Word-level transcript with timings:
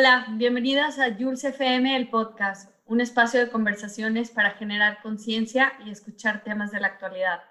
Hola, 0.00 0.24
bienvenidas 0.30 0.98
a 0.98 1.14
Jules 1.14 1.44
FM, 1.44 1.94
el 1.94 2.08
podcast, 2.08 2.70
un 2.86 3.02
espacio 3.02 3.38
de 3.38 3.50
conversaciones 3.50 4.30
para 4.30 4.52
generar 4.52 5.02
conciencia 5.02 5.74
y 5.84 5.90
escuchar 5.90 6.42
temas 6.42 6.70
de 6.70 6.80
la 6.80 6.86
actualidad. 6.86 7.42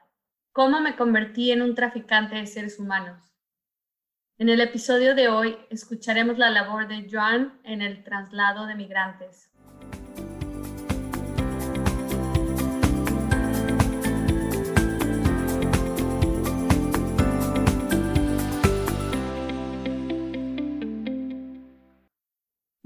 ¿Cómo 0.51 0.81
me 0.81 0.95
convertí 0.95 1.51
en 1.51 1.61
un 1.61 1.75
traficante 1.75 2.37
de 2.37 2.47
seres 2.47 2.79
humanos? 2.79 3.35
En 4.39 4.49
el 4.49 4.61
episodio 4.61 5.13
de 5.13 5.27
hoy 5.27 5.59
escucharemos 5.69 6.39
la 6.39 6.49
labor 6.49 6.87
de 6.87 7.07
Joan 7.07 7.59
en 7.65 7.83
el 7.83 8.03
traslado 8.03 8.65
de 8.65 8.73
migrantes. 8.73 9.48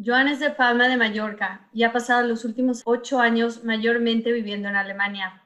Joan 0.05 0.27
es 0.27 0.39
de 0.41 0.49
Palma 0.49 0.89
de 0.89 0.98
Mallorca 0.98 1.70
y 1.71 1.84
ha 1.84 1.93
pasado 1.93 2.27
los 2.27 2.43
últimos 2.43 2.81
ocho 2.84 3.20
años 3.20 3.63
mayormente 3.63 4.34
viviendo 4.34 4.67
en 4.67 4.76
Alemania. 4.76 5.43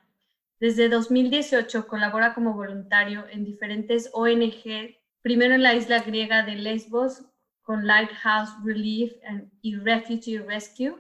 Desde 0.59 0.89
2018 0.89 1.85
colabora 1.87 2.33
como 2.33 2.53
voluntario 2.53 3.25
en 3.29 3.45
diferentes 3.45 4.09
ONG, 4.13 4.97
primero 5.21 5.53
en 5.53 5.61
la 5.61 5.75
isla 5.75 5.99
griega 5.99 6.41
de 6.41 6.55
Lesbos 6.55 7.23
con 7.61 7.85
Lighthouse 7.85 8.49
Relief 8.63 9.13
y 9.61 9.75
Refugee 9.75 10.39
Rescue 10.39 10.95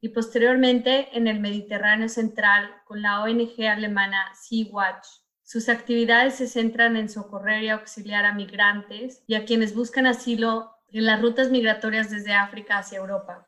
y 0.00 0.08
posteriormente 0.08 1.16
en 1.16 1.28
el 1.28 1.38
Mediterráneo 1.38 2.08
Central 2.08 2.70
con 2.86 3.02
la 3.02 3.22
ONG 3.22 3.68
alemana 3.68 4.32
Sea-Watch. 4.34 5.06
Sus 5.44 5.68
actividades 5.68 6.34
se 6.36 6.48
centran 6.48 6.96
en 6.96 7.08
socorrer 7.08 7.62
y 7.62 7.68
auxiliar 7.68 8.24
a 8.24 8.34
migrantes 8.34 9.22
y 9.28 9.34
a 9.34 9.44
quienes 9.44 9.76
buscan 9.76 10.06
asilo 10.06 10.79
en 10.92 11.06
las 11.06 11.20
rutas 11.20 11.50
migratorias 11.50 12.10
desde 12.10 12.32
África 12.32 12.78
hacia 12.78 12.98
Europa. 12.98 13.46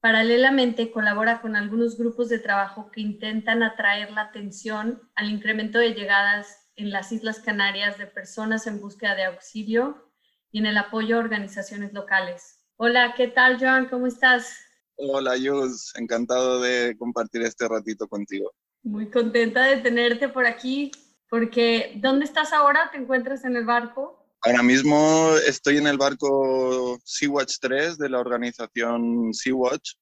Paralelamente, 0.00 0.92
colabora 0.92 1.40
con 1.40 1.56
algunos 1.56 1.98
grupos 1.98 2.28
de 2.28 2.38
trabajo 2.38 2.90
que 2.90 3.00
intentan 3.00 3.62
atraer 3.62 4.12
la 4.12 4.22
atención 4.22 5.10
al 5.16 5.28
incremento 5.28 5.78
de 5.78 5.94
llegadas 5.94 6.70
en 6.76 6.90
las 6.90 7.10
Islas 7.10 7.40
Canarias 7.40 7.98
de 7.98 8.06
personas 8.06 8.66
en 8.68 8.80
búsqueda 8.80 9.16
de 9.16 9.24
auxilio 9.24 10.12
y 10.52 10.60
en 10.60 10.66
el 10.66 10.76
apoyo 10.76 11.16
a 11.16 11.20
organizaciones 11.20 11.92
locales. 11.92 12.60
Hola, 12.76 13.14
¿qué 13.16 13.26
tal, 13.26 13.58
Joan? 13.58 13.88
¿Cómo 13.88 14.06
estás? 14.06 14.56
Hola, 14.94 15.32
Jus. 15.32 15.92
Encantado 15.96 16.60
de 16.60 16.96
compartir 16.96 17.42
este 17.42 17.66
ratito 17.66 18.06
contigo. 18.06 18.52
Muy 18.84 19.10
contenta 19.10 19.64
de 19.64 19.78
tenerte 19.78 20.28
por 20.28 20.46
aquí, 20.46 20.92
porque 21.28 21.94
¿dónde 21.96 22.24
estás 22.24 22.52
ahora? 22.52 22.88
¿Te 22.92 22.98
encuentras 22.98 23.44
en 23.44 23.56
el 23.56 23.64
barco? 23.64 24.17
Ahora 24.42 24.62
mismo 24.62 25.34
estoy 25.46 25.78
en 25.78 25.86
el 25.88 25.98
barco 25.98 26.98
Sea-Watch 27.04 27.56
3 27.60 27.98
de 27.98 28.08
la 28.08 28.20
organización 28.20 29.34
Sea-Watch 29.34 29.94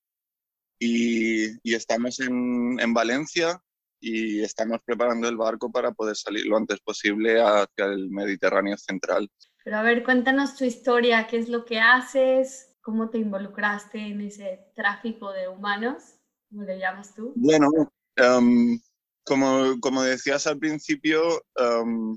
y, 0.79 1.75
estamos 1.75 2.21
en, 2.21 2.79
en, 2.79 2.93
Valencia 2.93 3.63
y 3.99 4.41
estamos 4.43 4.81
preparando 4.85 5.29
el 5.29 5.37
barco 5.37 5.73
para 5.73 5.93
poder 5.93 6.17
salir 6.17 6.47
lo 6.47 6.59
antes 6.59 6.81
posible 6.81 7.41
hacia 7.41 7.87
el 7.87 8.11
Mediterráneo 8.11 8.77
central. 8.77 9.31
Pero 9.65 9.79
a 9.79 9.83
ver, 9.83 10.05
cuéntanos 10.05 10.55
tu 10.55 10.65
historia, 10.65 11.27
qué 11.27 11.39
es 11.39 11.49
lo 11.49 11.65
que 11.65 11.81
haces, 11.81 12.77
cómo 12.83 13.11
te 13.11 13.19
involucraste 13.19 13.99
en 13.99 14.21
ese 14.21 14.71
tráfico 14.77 15.33
de 15.33 15.49
humanos, 15.49 16.21
¿cómo 16.49 16.63
le 16.63 16.79
llamas 16.79 17.15
tú? 17.15 17.33
Bueno, 17.35 17.69
em, 18.15 18.79
como, 19.25 19.81
como, 19.81 20.03
decías 20.05 20.47
al 20.47 20.59
principio, 20.59 21.43
um, 21.59 22.17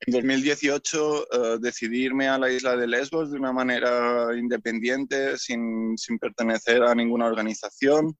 en 0.00 0.12
2018 0.12 1.26
uh, 1.32 1.58
decidí 1.58 2.04
irme 2.04 2.28
a 2.28 2.38
la 2.38 2.50
isla 2.50 2.76
de 2.76 2.86
Lesbos 2.86 3.30
de 3.30 3.38
una 3.38 3.52
manera 3.52 4.28
independiente, 4.36 5.36
sin, 5.36 5.96
sin, 5.98 6.18
pertenecer 6.18 6.82
a 6.82 6.94
ninguna 6.94 7.26
organización, 7.26 8.16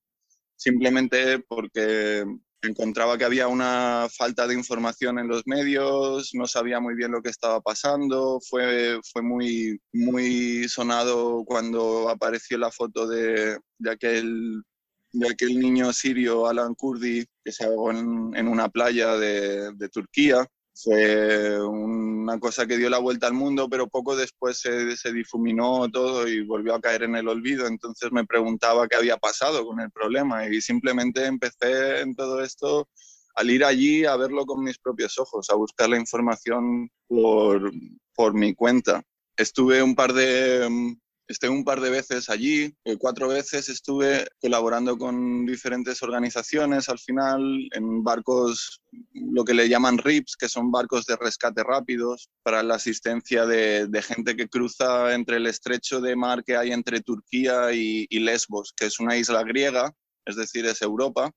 simplemente 0.57 1.39
porque 1.39 2.25
encontraba 2.63 3.17
que 3.17 3.25
había 3.25 3.47
una 3.47 4.09
falta 4.11 4.49
de 4.49 4.55
información 4.55 5.21
en 5.21 5.29
los 5.29 5.47
medios, 5.47 6.31
no 6.35 6.49
sabía 6.49 6.81
muy 6.81 6.97
bien 6.97 7.13
lo 7.13 7.23
que 7.23 7.31
estaba 7.31 7.61
pasando, 7.61 8.41
fue, 8.49 8.99
fue 9.13 9.23
muy, 9.23 9.81
muy 9.93 10.69
sonado 10.69 11.45
cuando 11.45 12.09
apareció 12.09 12.59
la 12.59 12.73
foto 12.73 13.07
de, 13.07 13.57
de 13.79 13.91
aquel 13.91 14.63
de 15.11 15.27
aquel 15.27 15.59
niño 15.59 15.91
sirio, 15.95 16.47
Alan 16.47 16.75
Kurdi, 16.75 17.25
que 17.43 17.51
se 17.51 17.65
ahogó 17.65 17.93
en, 17.93 18.37
en 18.37 18.47
una 18.47 18.69
playa 18.69 19.17
de, 19.17 19.73
de 19.73 19.89
Turquía 19.89 20.47
fue 20.83 21.61
una 21.61 22.39
cosa 22.39 22.67
que 22.67 22.77
dio 22.77 22.89
la 22.89 22.99
vuelta 22.99 23.27
al 23.27 23.33
mundo, 23.33 23.69
pero 23.69 23.89
poco 23.89 24.15
después 24.15 24.59
se, 24.59 25.13
difuminó 25.13 25.91
todo 25.91 26.29
y 26.29 26.45
volvió 26.45 26.75
a 26.75 26.81
caer 26.81 27.03
en 27.03 27.17
el 27.17 27.29
olvido. 27.29 27.67
Entonces 27.67 28.13
me 28.13 28.25
preguntaba 28.25 28.87
qué 28.87 28.97
había 28.97 29.17
pasado 29.17 29.67
con 29.67 29.81
el 29.81 29.91
problema 29.91 30.47
y 30.47 30.61
simplemente 30.61 31.27
empecé 31.27 32.01
en 32.01 32.15
todo 32.15 32.43
esto 32.43 32.89
al 33.35 33.51
ir 33.51 33.65
allí 33.65 34.05
a 34.05 34.17
verlo 34.17 34.47
con 34.47 34.63
mis 34.63 34.79
propios 34.79 35.19
ojos, 35.19 35.51
a 35.51 35.55
buscar 35.55 35.89
la 35.89 35.99
información 35.99 36.91
por, 37.07 37.73
por 38.15 38.35
mi 38.35 38.55
cuenta. 38.55 39.03
Estuve 39.37 39.83
un 39.83 39.95
par 39.95 40.13
de, 40.13 40.97
Estuve 41.29 41.51
un 41.51 41.63
par 41.63 41.83
de 41.83 41.91
veces 41.91 42.31
allí, 42.31 42.75
eh, 42.85 42.97
cuatro 42.97 43.29
veces 43.29 43.69
estuve 43.69 44.27
colaborando 44.41 44.97
con 44.97 45.45
diferentes 45.45 46.03
organizaciones 46.03 46.89
al 46.89 46.99
final 46.99 47.69
en 47.73 48.03
barcos, 48.03 48.83
lo 49.13 49.45
que 49.45 49.53
le 49.53 49.69
llaman 49.69 49.99
RIPS, 49.99 50.37
que 50.39 50.49
son 50.49 50.71
barcos 50.71 51.05
de 51.05 51.17
rescate 51.17 51.63
rápidos 51.63 52.31
para 52.43 52.63
la 52.63 52.77
asistencia 52.77 53.45
de, 53.45 54.03
gente 54.03 54.37
que 54.37 54.49
cruza 54.49 55.13
entre 55.13 55.37
el 55.37 55.47
estrecho 55.47 56.01
de 56.01 56.17
mar 56.17 56.43
que 56.43 56.57
hay 56.57 56.73
entre 56.73 57.03
Turquía 57.03 57.75
y, 57.75 58.07
Lesbos, 58.19 58.73
que 58.75 58.87
es 58.87 58.99
una 58.99 59.15
isla 59.15 59.43
griega, 59.43 59.93
es 60.25 60.37
decir, 60.37 60.65
es 60.65 60.81
Europa, 60.81 61.31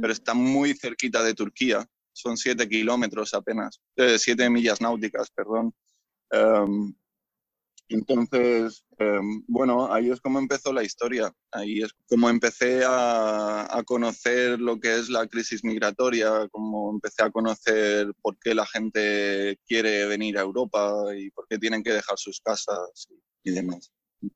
pero 0.00 0.12
está 0.12 0.34
muy 0.34 0.74
cerquita 0.74 1.22
de 1.22 1.32
Turquía. 1.32 1.86
Son 2.12 2.36
siete 2.36 2.68
kilómetros 2.68 3.32
apenas, 3.32 3.80
eh, 3.96 4.18
siete 4.18 4.50
millas 4.50 4.82
náuticas, 4.82 5.30
perdón. 5.30 5.72
Em, 6.30 6.92
entonces, 7.88 8.84
em, 8.98 9.42
bueno, 9.46 9.92
ahí 9.92 10.10
es 10.10 10.20
como 10.20 10.38
empezó 10.38 10.72
la 10.72 10.82
historia, 10.82 11.34
ahí 11.52 11.82
es 11.82 11.94
como 12.08 12.28
empecé 12.28 12.82
a, 12.86 13.82
conocer 13.86 14.60
lo 14.60 14.78
que 14.80 14.96
es 14.96 15.08
la 15.08 15.26
crisis 15.26 15.64
migratoria, 15.64 16.48
como 16.50 16.90
empecé 16.90 17.22
a 17.22 17.30
conocer 17.30 18.12
por 18.20 18.38
qué 18.38 18.54
la 18.54 18.66
gente 18.66 19.58
quiere 19.66 20.06
venir 20.06 20.36
a 20.36 20.42
Europa 20.42 20.94
y 21.16 21.30
por 21.30 21.46
qué 21.48 21.58
tienen 21.58 21.82
que 21.82 21.92
dejar 21.92 22.18
sus 22.18 22.40
casas 22.40 23.08
y, 23.42 23.50
demás. 23.50 23.90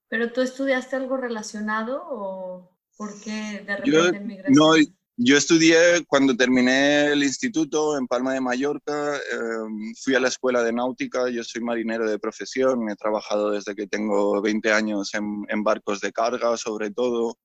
¿Pero 0.08 0.32
tú 0.32 0.40
estudiaste 0.40 0.96
algo 0.96 1.16
relacionado 1.16 2.02
o 2.08 2.78
por 2.96 3.20
qué 3.20 3.64
de 3.66 3.76
repente 3.76 4.20
migración? 4.20 4.54
No, 4.54 4.74
yo 5.17 5.37
estudié 5.37 6.05
cuando 6.06 6.37
terminé 6.37 7.06
el 7.12 7.23
instituto 7.23 7.99
en 7.99 8.06
Palma 8.06 8.34
de 8.34 8.41
Mallorca, 8.41 9.17
em, 9.17 9.95
fui 10.03 10.15
a 10.15 10.21
la 10.21 10.28
escuela 10.28 10.62
de 10.62 10.73
náutica, 10.73 11.28
yo 11.28 11.45
soy 11.45 11.62
marinero 11.62 12.09
de 12.09 12.19
profesión, 12.19 12.89
he 12.91 12.97
trabajado 12.97 13.50
desde 13.50 13.75
que 13.75 13.87
tengo 13.87 14.41
20 14.41 14.73
años 14.73 15.12
en, 15.15 15.62
barcos 15.62 16.00
de 16.00 16.12
carga 16.12 16.56
sobre 16.56 16.91
todo, 16.91 17.37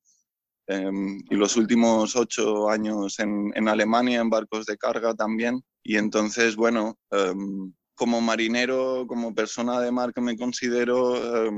em, 0.67 1.19
y 1.29 1.35
los 1.35 1.55
últimos 1.57 2.15
8 2.15 2.69
años 2.69 3.19
en, 3.19 3.51
en, 3.55 3.67
Alemania 3.67 4.21
en 4.21 4.29
barcos 4.29 4.65
de 4.65 4.77
carga 4.77 5.13
también. 5.13 5.61
Y 5.83 5.97
entonces, 5.97 6.55
bueno, 6.55 6.97
em, 7.11 7.73
como 7.95 8.21
marinero, 8.21 9.05
como 9.07 9.33
persona 9.33 9.81
de 9.81 9.91
mar 9.91 10.13
que 10.13 10.21
me 10.21 10.37
considero, 10.37 11.49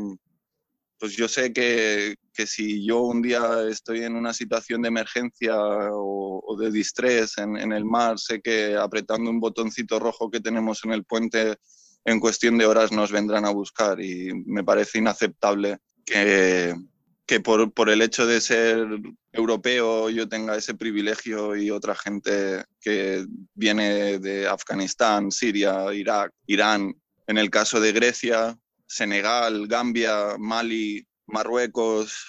pues 1.00 1.16
yo 1.16 1.28
sé 1.28 1.54
que, 1.54 2.16
que, 2.34 2.46
si 2.46 2.86
yo 2.86 3.00
un 3.02 3.22
día 3.22 3.42
estoy 3.70 4.04
en 4.04 4.16
una 4.16 4.34
situación 4.34 4.82
de 4.82 4.90
emergencia 4.90 5.56
o, 5.58 6.58
de 6.60 6.72
distrés 6.72 7.38
en, 7.38 7.56
en, 7.56 7.72
el 7.72 7.86
mar, 7.86 8.20
sé 8.20 8.42
que 8.42 8.76
apretando 8.76 9.30
un 9.30 9.40
botoncito 9.40 9.98
rojo 10.00 10.30
que 10.30 10.42
tenemos 10.42 10.84
en 10.84 10.92
el 10.92 11.06
puente, 11.06 11.56
en 12.06 12.20
cuestión 12.20 12.58
de 12.58 12.66
horas 12.66 12.92
nos 12.92 13.12
vendrán 13.12 13.46
a 13.46 13.52
buscar 13.52 14.02
y 14.02 14.34
me 14.46 14.64
parece 14.64 14.98
inaceptable 14.98 15.78
que, 16.06 16.76
que 17.26 17.40
por, 17.40 17.72
por 17.72 17.90
el 17.90 18.02
hecho 18.02 18.26
de 18.26 18.42
ser 18.42 18.86
europeo 19.32 20.10
yo 20.10 20.28
tenga 20.28 20.58
ese 20.58 20.74
privilegio 20.74 21.56
y 21.56 21.70
otra 21.70 21.96
gente 21.96 22.64
que 22.82 23.26
viene 23.54 24.20
de 24.20 24.48
Afganistán, 24.48 25.32
Siria, 25.32 25.94
Irak, 25.94 26.32
Irán. 26.48 26.94
En 27.28 27.38
el 27.38 27.52
caso 27.52 27.80
de 27.80 27.92
Grecia, 27.92 28.58
Senegal, 28.90 29.68
Gambia, 29.68 30.36
Mali, 30.40 31.08
Marruecos, 31.28 32.26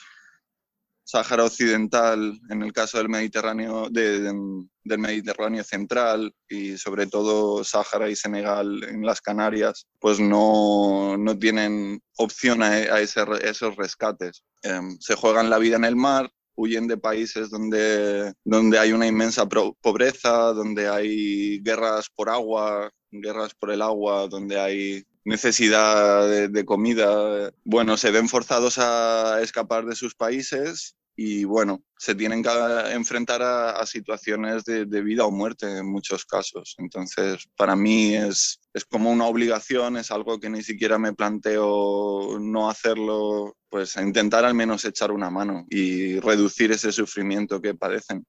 Sáhara 1.03 1.45
Occidental, 1.45 2.39
en 2.51 2.63
el 2.63 2.73
caso 2.73 2.99
del 2.99 3.09
Mediterráneo, 3.09 3.89
del 3.91 4.99
Mediterráneo 4.99 5.65
Central 5.65 6.33
y 6.49 6.77
sobre 6.77 7.09
todo 7.09 7.65
Sáhara 7.65 8.09
y 8.09 8.15
Senegal 8.15 8.85
en 8.85 9.05
las 9.05 9.21
Canarias, 9.21 9.89
pues 9.99 10.21
no, 10.21 11.17
no 11.17 11.37
tienen 11.37 12.01
opción 12.17 12.63
a, 12.63 13.01
esos 13.01 13.77
rescates. 13.77 14.45
Em, 14.63 14.97
se 15.01 15.17
juegan 15.17 15.51
la 15.51 15.59
vida 15.59 15.77
en 15.77 15.85
el 15.85 15.97
mar, 15.97 16.31
huyen 16.55 16.87
de 16.87 16.97
países 16.97 17.51
donde, 17.51 18.33
donde 18.45 18.79
hay 18.79 18.93
una 18.93 19.09
inmensa 19.09 19.49
pobreza, 19.49 20.53
donde 20.53 20.89
hay 20.89 21.61
guerras 21.63 22.09
por 22.15 22.29
agua, 22.31 22.89
guerras 23.11 23.55
por 23.55 23.73
el 23.73 23.83
agua, 23.83 24.29
donde 24.29 24.61
hay 24.61 25.05
necesidad 25.25 26.49
de, 26.49 26.65
comida, 26.65 27.53
bueno, 27.65 27.97
se 27.97 28.11
ven 28.11 28.29
forzados 28.29 28.79
a 28.79 29.41
escapar 29.43 29.85
de 29.85 29.97
sus 29.97 30.15
países 30.15 30.97
y 31.17 31.45
bueno, 31.45 31.83
se 31.99 32.15
tienen 32.15 32.43
que 32.43 32.49
enfrentar 32.93 33.43
a, 33.43 33.85
situaciones 33.85 34.65
de, 34.65 34.85
vida 35.03 35.27
o 35.27 35.31
muerte 35.31 35.67
en 35.67 35.87
muchos 35.87 36.25
casos. 36.25 36.75
Entonces, 36.79 37.47
para 37.57 37.77
mí 37.77 38.15
es, 38.15 38.61
es 38.73 38.87
como 38.87 39.11
una 39.11 39.27
obligación, 39.27 39.99
es 39.99 40.11
algo 40.11 40.41
que 40.41 40.49
ni 40.49 40.63
siquiera 40.63 40.99
me 40.99 41.13
planteo 41.13 42.39
no 42.41 42.71
hacerlo, 42.71 43.57
pues 43.69 43.97
intentar 43.97 44.47
al 44.47 44.55
menos 44.55 44.85
echar 44.87 45.13
una 45.13 45.29
mano 45.29 45.67
y 45.69 46.19
reducir 46.21 46.73
ese 46.73 46.91
sufrimiento 46.91 47.61
que 47.61 47.75
padecen, 47.75 48.25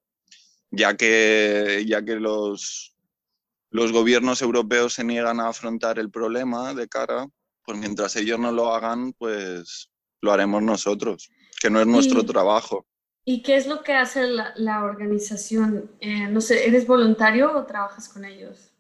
ya 0.69 0.97
que, 0.97 1.85
ya 1.87 2.03
que 2.03 2.15
los, 2.15 2.93
los 3.71 3.91
gobiernos 3.91 4.41
europeos 4.41 4.93
se 4.93 5.03
niegan 5.03 5.39
a 5.39 5.47
afrontar 5.47 5.97
el 5.97 6.11
problema 6.11 6.73
de 6.73 6.87
cara, 6.87 7.27
pues 7.65 7.77
mientras 7.77 8.15
ellos 8.15 8.39
no 8.39 8.51
lo 8.51 8.73
hagan, 8.73 9.13
pues 9.13 9.89
lo 10.21 10.31
haremos 10.31 10.61
nosotros 10.61 11.29
que 11.61 11.69
no 11.69 11.79
es 11.79 11.87
nuestro 11.87 12.25
trabajo. 12.25 12.87
¿Y 13.23 13.43
qué 13.43 13.55
es 13.55 13.67
lo 13.67 13.83
que 13.83 13.93
hace 13.93 14.27
la, 14.27 14.83
organización? 14.83 15.91
Eh, 15.99 16.27
no 16.27 16.41
sé, 16.41 16.67
¿eres 16.67 16.87
voluntario 16.87 17.55
o 17.55 17.65
trabajas 17.65 18.09
con 18.09 18.25
ellos? 18.25 18.73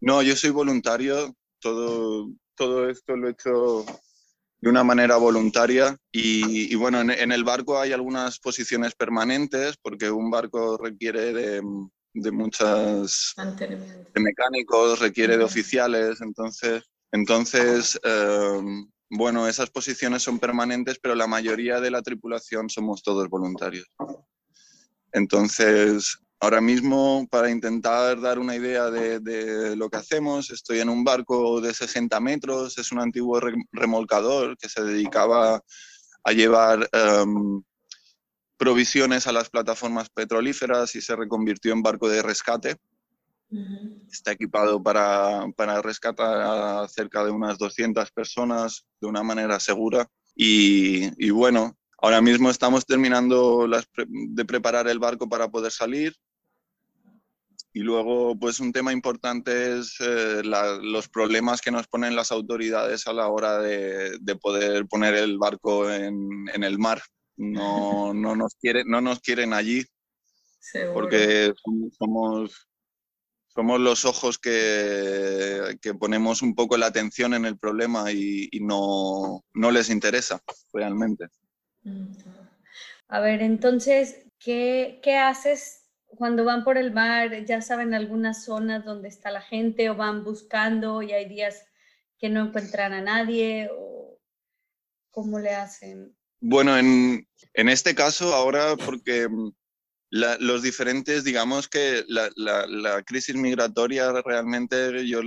No, 0.00 0.20
yo 0.20 0.34
soy 0.34 0.50
voluntario. 0.50 1.32
Todo, 1.60 2.28
todo 2.56 2.90
esto 2.90 3.16
lo 3.16 3.28
he 3.28 3.30
hecho 3.30 3.84
de 4.60 4.68
una 4.68 4.82
manera 4.82 5.16
voluntaria 5.16 5.96
y, 6.10 6.74
bueno, 6.74 7.00
en, 7.00 7.32
el 7.32 7.44
barco 7.44 7.78
hay 7.80 7.92
algunas 7.92 8.40
posiciones 8.40 8.94
permanentes 8.96 9.76
porque 9.80 10.10
un 10.10 10.30
barco 10.30 10.76
requiere 10.76 11.32
de, 11.32 11.62
de 12.14 12.30
muchas 12.30 13.34
de 13.36 14.20
mecánicos, 14.20 14.98
requiere 14.98 15.36
de 15.36 15.44
oficiales, 15.44 16.20
entonces, 16.20 16.82
entonces 17.10 17.98
eh, 18.02 18.60
bueno, 19.14 19.46
esas 19.46 19.68
posiciones 19.68 20.22
son 20.22 20.38
permanentes, 20.38 20.98
pero 20.98 21.14
la 21.14 21.26
mayoría 21.26 21.80
de 21.80 21.90
la 21.90 22.00
tripulación 22.00 22.70
somos 22.70 23.02
todos 23.02 23.28
voluntarios. 23.28 23.86
Entonces, 25.12 26.18
ahora 26.40 26.62
mismo, 26.62 27.28
para 27.30 27.50
intentar 27.50 28.18
dar 28.22 28.38
una 28.38 28.56
idea 28.56 28.90
de, 28.90 29.76
lo 29.76 29.90
que 29.90 29.98
hacemos, 29.98 30.50
estoy 30.50 30.80
en 30.80 30.88
un 30.88 31.04
barco 31.04 31.60
de 31.60 31.74
60 31.74 32.18
metros, 32.20 32.78
es 32.78 32.90
un 32.90 33.00
antiguo 33.00 33.38
remolcador 33.70 34.56
que 34.56 34.70
se 34.70 34.82
dedicaba 34.82 35.60
a 36.24 36.32
llevar 36.32 36.88
em, 36.92 37.62
provisiones 38.62 39.26
a 39.26 39.32
las 39.32 39.50
plataformas 39.50 40.08
petrolíferas 40.08 40.94
y 40.94 41.00
se 41.00 41.16
reconvirtió 41.16 41.72
en 41.72 41.82
barco 41.82 42.08
de 42.08 42.22
rescate. 42.22 42.76
Está 44.08 44.30
equipado 44.30 44.80
para, 44.80 45.48
para, 45.56 45.82
rescatar 45.82 46.40
a 46.40 46.86
cerca 46.86 47.24
de 47.24 47.32
unas 47.32 47.58
200 47.58 48.12
personas 48.12 48.86
de 49.00 49.08
una 49.08 49.24
manera 49.24 49.58
segura. 49.58 50.08
Y, 50.36 51.10
y 51.18 51.30
bueno, 51.30 51.76
ahora 51.98 52.20
mismo 52.20 52.50
estamos 52.50 52.86
terminando 52.86 53.66
las 53.66 53.88
de 54.06 54.44
preparar 54.44 54.86
el 54.86 55.00
barco 55.00 55.28
para 55.28 55.48
poder 55.48 55.72
salir. 55.72 56.14
Y 57.72 57.80
luego, 57.80 58.38
pues 58.38 58.60
un 58.60 58.72
tema 58.72 58.92
importante 58.92 59.76
es 59.76 59.96
eh, 59.98 60.42
los 60.44 61.08
problemas 61.08 61.60
que 61.60 61.72
nos 61.72 61.88
ponen 61.88 62.14
las 62.14 62.30
autoridades 62.30 63.08
a 63.08 63.12
la 63.12 63.26
hora 63.26 63.58
de, 63.58 64.18
de 64.20 64.36
poder 64.36 64.86
poner 64.86 65.14
el 65.14 65.36
barco 65.36 65.90
en, 65.90 66.48
en 66.54 66.62
el 66.62 66.78
mar. 66.78 67.02
No, 67.36 68.12
no, 68.14 68.36
nos 68.36 68.54
quieren, 68.54 68.86
no 68.88 69.00
nos 69.00 69.20
quieren 69.20 69.52
allí 69.52 69.84
porque 70.92 71.52
somos 71.98 72.68
somos 73.54 73.80
los 73.80 74.06
ojos 74.06 74.38
que, 74.38 75.76
que, 75.82 75.92
ponemos 75.92 76.40
un 76.40 76.54
poco 76.54 76.78
la 76.78 76.86
atención 76.86 77.34
en 77.34 77.44
el 77.44 77.58
problema 77.58 78.10
y, 78.10 78.48
no, 78.62 79.44
no, 79.52 79.70
les 79.70 79.90
interesa 79.90 80.40
realmente. 80.72 81.26
A 83.08 83.20
ver, 83.20 83.42
entonces, 83.42 84.24
¿qué, 84.38 85.00
¿qué, 85.02 85.18
haces 85.18 85.90
cuando 86.06 86.46
van 86.46 86.64
por 86.64 86.78
el 86.78 86.94
mar? 86.94 87.44
¿Ya 87.44 87.60
saben 87.60 87.92
algunas 87.92 88.44
zonas 88.44 88.86
donde 88.86 89.08
está 89.08 89.30
la 89.30 89.42
gente 89.42 89.90
o 89.90 89.96
van 89.96 90.24
buscando 90.24 91.02
y 91.02 91.12
hay 91.12 91.28
días 91.28 91.62
que 92.18 92.30
no 92.30 92.46
encuentran 92.46 92.94
a 92.94 93.02
nadie? 93.02 93.68
O 93.70 94.18
¿Cómo 95.10 95.38
le 95.38 95.50
hacen? 95.50 96.16
Bueno, 96.44 96.76
en, 96.76 97.24
en 97.54 97.68
este 97.68 97.94
caso 97.94 98.34
ahora, 98.34 98.74
porque 98.76 99.28
los 100.10 100.62
diferentes, 100.62 101.22
digamos 101.22 101.68
que 101.68 102.04
la, 102.08 102.30
la, 102.34 103.02
crisis 103.04 103.36
migratoria 103.36 104.10
realmente 104.22 105.06
yo 105.06 105.20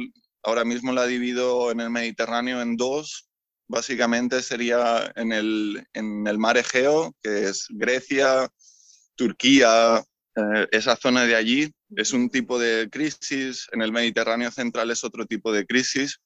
ahora 0.44 0.66
mismo 0.66 0.92
la 0.92 1.08
divido 1.08 1.72
en 1.72 1.80
el 1.80 1.90
Mediterráneo 1.90 2.62
en 2.62 2.76
dos. 2.76 3.30
Básicamente 3.70 4.42
sería 4.42 5.10
en 5.16 5.32
el, 5.32 5.88
en 5.94 6.28
el 6.28 6.38
mar 6.38 6.58
Egeo, 6.58 7.16
que 7.24 7.46
es 7.46 7.68
Grecia, 7.70 8.50
Turquía, 9.16 10.04
eh, 10.36 10.68
esa 10.72 10.98
zona 10.98 11.24
de 11.26 11.38
allí. 11.38 11.72
Es 11.96 12.12
un 12.12 12.30
tipo 12.30 12.60
de 12.60 12.90
crisis. 12.92 13.68
En 13.72 13.82
el 13.82 13.94
Mediterráneo 13.94 14.52
central 14.52 14.92
es 14.92 15.06
otro 15.06 15.26
tipo 15.26 15.54
de 15.54 15.66
crisis. 15.66 16.20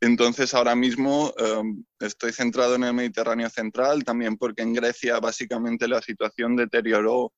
Entonces 0.00 0.52
ahora 0.52 0.76
mismo 0.76 1.32
em, 1.38 1.84
estoy 2.00 2.32
centrado 2.32 2.74
en 2.74 2.84
el 2.84 2.94
Mediterráneo 2.94 3.48
central, 3.48 4.04
también 4.04 4.36
porque 4.36 4.62
en 4.62 4.74
Grecia 4.74 5.18
básicamente 5.20 5.88
la 5.88 6.02
situación 6.02 6.54
deterioró 6.56 7.32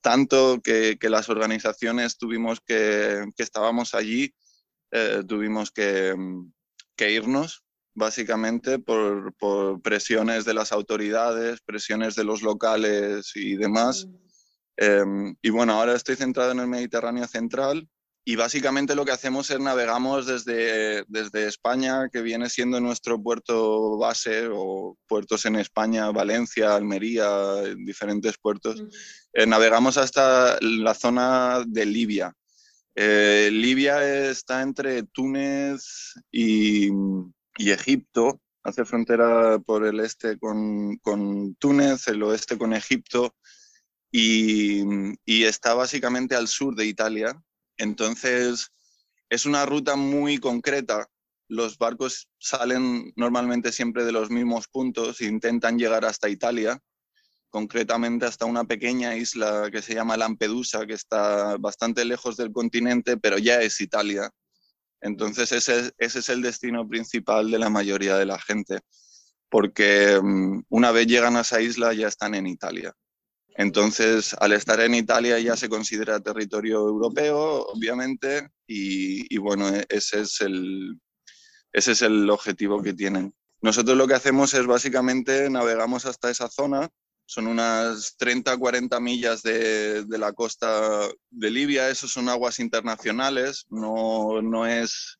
tanto 0.00 0.60
que, 0.62 0.96
las 1.02 1.28
organizaciones 1.28 2.16
tuvimos 2.16 2.60
que, 2.60 3.24
que 3.36 3.42
estábamos 3.42 3.94
allí, 3.94 4.34
eh, 4.92 5.22
tuvimos 5.28 5.70
que, 5.70 6.14
que, 6.96 7.12
irnos 7.12 7.64
básicamente 7.94 8.78
por, 8.78 9.34
por, 9.34 9.82
presiones 9.82 10.46
de 10.46 10.54
las 10.54 10.72
autoridades, 10.72 11.60
presiones 11.60 12.14
de 12.14 12.24
los 12.24 12.40
locales 12.40 13.32
y 13.34 13.56
demás. 13.56 14.06
Em, 14.78 15.36
y 15.42 15.50
bueno, 15.50 15.74
ahora 15.74 15.94
estoy 15.94 16.16
centrado 16.16 16.52
en 16.52 16.60
el 16.60 16.66
Mediterráneo 16.66 17.26
central 17.26 17.86
y 18.24 18.36
básicamente 18.36 18.94
lo 18.94 19.04
que 19.04 19.12
hacemos 19.12 19.50
es 19.50 19.60
navegamos 19.60 20.26
desde, 20.26 21.04
desde 21.08 21.46
España, 21.46 22.08
que 22.12 22.20
viene 22.20 22.50
siendo 22.50 22.80
nuestro 22.80 23.22
puerto 23.22 23.96
base, 23.96 24.48
o 24.52 24.96
puertos 25.08 25.46
en 25.46 25.56
España, 25.56 26.10
Valencia, 26.10 26.74
Almería, 26.74 27.62
diferentes 27.76 28.36
puertos. 28.38 28.84
Eh, 29.32 29.46
navegamos 29.46 29.96
hasta 29.96 30.58
la 30.60 30.94
zona 30.94 31.64
de 31.66 31.86
Libia. 31.86 32.34
Eh, 32.94 33.48
Libia 33.50 34.28
está 34.30 34.60
entre 34.62 35.04
Túnez 35.04 36.14
y, 36.30 36.90
y, 37.56 37.70
Egipto, 37.70 38.40
hace 38.62 38.84
frontera 38.84 39.58
por 39.60 39.86
el 39.86 40.00
este 40.00 40.38
con, 40.38 40.98
con 40.98 41.54
Túnez, 41.54 42.06
el 42.08 42.22
oeste 42.22 42.58
con 42.58 42.74
Egipto, 42.74 43.34
y, 44.12 44.82
y 45.24 45.44
está 45.44 45.72
básicamente 45.72 46.34
al 46.34 46.48
sur 46.48 46.74
de 46.74 46.84
Italia, 46.84 47.40
entonces, 47.80 48.72
es 49.30 49.46
una 49.46 49.64
ruta 49.64 49.96
muy 49.96 50.36
concreta. 50.36 51.08
Los 51.48 51.78
barcos 51.78 52.28
salen 52.38 53.10
normalmente 53.16 53.72
siempre 53.72 54.04
de 54.04 54.12
los 54.12 54.30
mismos 54.30 54.68
puntos 54.68 55.20
e 55.20 55.24
intentan 55.24 55.78
llegar 55.78 56.04
hasta 56.04 56.28
Italia, 56.28 56.78
concretamente 57.48 58.26
hasta 58.26 58.44
una 58.44 58.64
pequeña 58.64 59.16
isla 59.16 59.70
que 59.72 59.80
se 59.80 59.94
llama 59.94 60.18
Lampedusa, 60.18 60.86
que 60.86 60.92
está 60.92 61.56
bastante 61.56 62.04
lejos 62.04 62.36
del 62.36 62.52
continente, 62.52 63.16
pero 63.16 63.38
ya 63.38 63.62
es 63.62 63.80
Italia. 63.80 64.30
Entonces 65.00 65.50
ese, 65.50 65.90
es 65.96 66.28
el 66.28 66.42
destino 66.42 66.86
principal 66.86 67.50
de 67.50 67.58
la 67.58 67.70
mayoría 67.70 68.18
de 68.18 68.26
la 68.26 68.38
gente, 68.38 68.80
porque 69.48 70.20
mm, 70.22 70.64
una 70.68 70.90
vez 70.90 71.06
llegan 71.06 71.36
a 71.36 71.40
esa 71.40 71.62
isla 71.62 71.94
ya 71.94 72.08
están 72.08 72.34
en 72.34 72.46
Italia. 72.46 72.92
Entonces, 73.60 74.34
al 74.40 74.52
estar 74.52 74.80
en 74.80 74.94
Italia 74.94 75.38
ya 75.38 75.54
se 75.54 75.68
considera 75.68 76.18
territorio 76.18 76.78
europeo, 76.78 77.66
obviamente, 77.66 78.48
y, 78.66 79.36
bueno, 79.36 79.68
e, 79.68 79.84
ese 79.90 80.22
es, 80.22 80.40
el, 80.40 80.98
ese 81.70 81.92
es 81.92 82.00
el 82.00 82.30
objetivo 82.30 82.82
que 82.82 82.94
tienen. 82.94 83.34
Nosotros 83.60 83.98
lo 83.98 84.08
que 84.08 84.14
hacemos 84.14 84.54
es 84.54 84.64
básicamente 84.64 85.50
navegamos 85.50 86.06
hasta 86.06 86.30
esa 86.30 86.48
zona, 86.48 86.88
son 87.26 87.48
unas 87.48 88.16
30, 88.16 88.56
40 88.56 88.98
millas 88.98 89.42
de, 89.42 90.04
de 90.04 90.18
la 90.18 90.32
costa 90.32 91.06
de 91.28 91.50
Libia, 91.50 91.90
esos 91.90 92.10
son 92.10 92.30
aguas 92.30 92.60
internacionales, 92.60 93.66
no, 93.68 94.40
no 94.40 94.66
es 94.66 95.18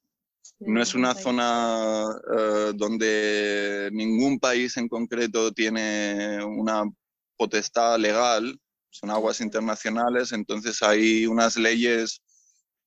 no 0.61 0.82
es 0.82 0.94
una 0.94 1.14
zona 1.14 2.04
eh, 2.38 2.73
donde 2.75 3.88
ningún 3.92 4.38
país 4.38 4.76
en 4.76 4.88
concreto 4.88 5.52
tiene 5.52 6.42
una 6.44 6.85
potestad 7.40 7.99
legal, 7.99 8.61
son 8.90 9.09
aguas 9.09 9.40
internacionales, 9.40 10.32
entonces 10.32 10.82
hay 10.82 11.26
unas 11.26 11.56
leyes 11.56 12.20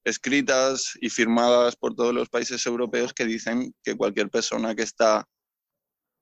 escritas 0.04 0.94
y 1.02 1.10
firmadas 1.10 1.76
por 1.76 1.96
todos 1.96 2.14
los 2.14 2.30
países 2.30 2.64
europeos 2.68 3.14
que 3.14 3.26
dicen 3.26 3.74
que 3.84 3.98
cualquier 3.98 4.30
persona 4.30 4.76
que 4.76 4.84
está 4.84 5.26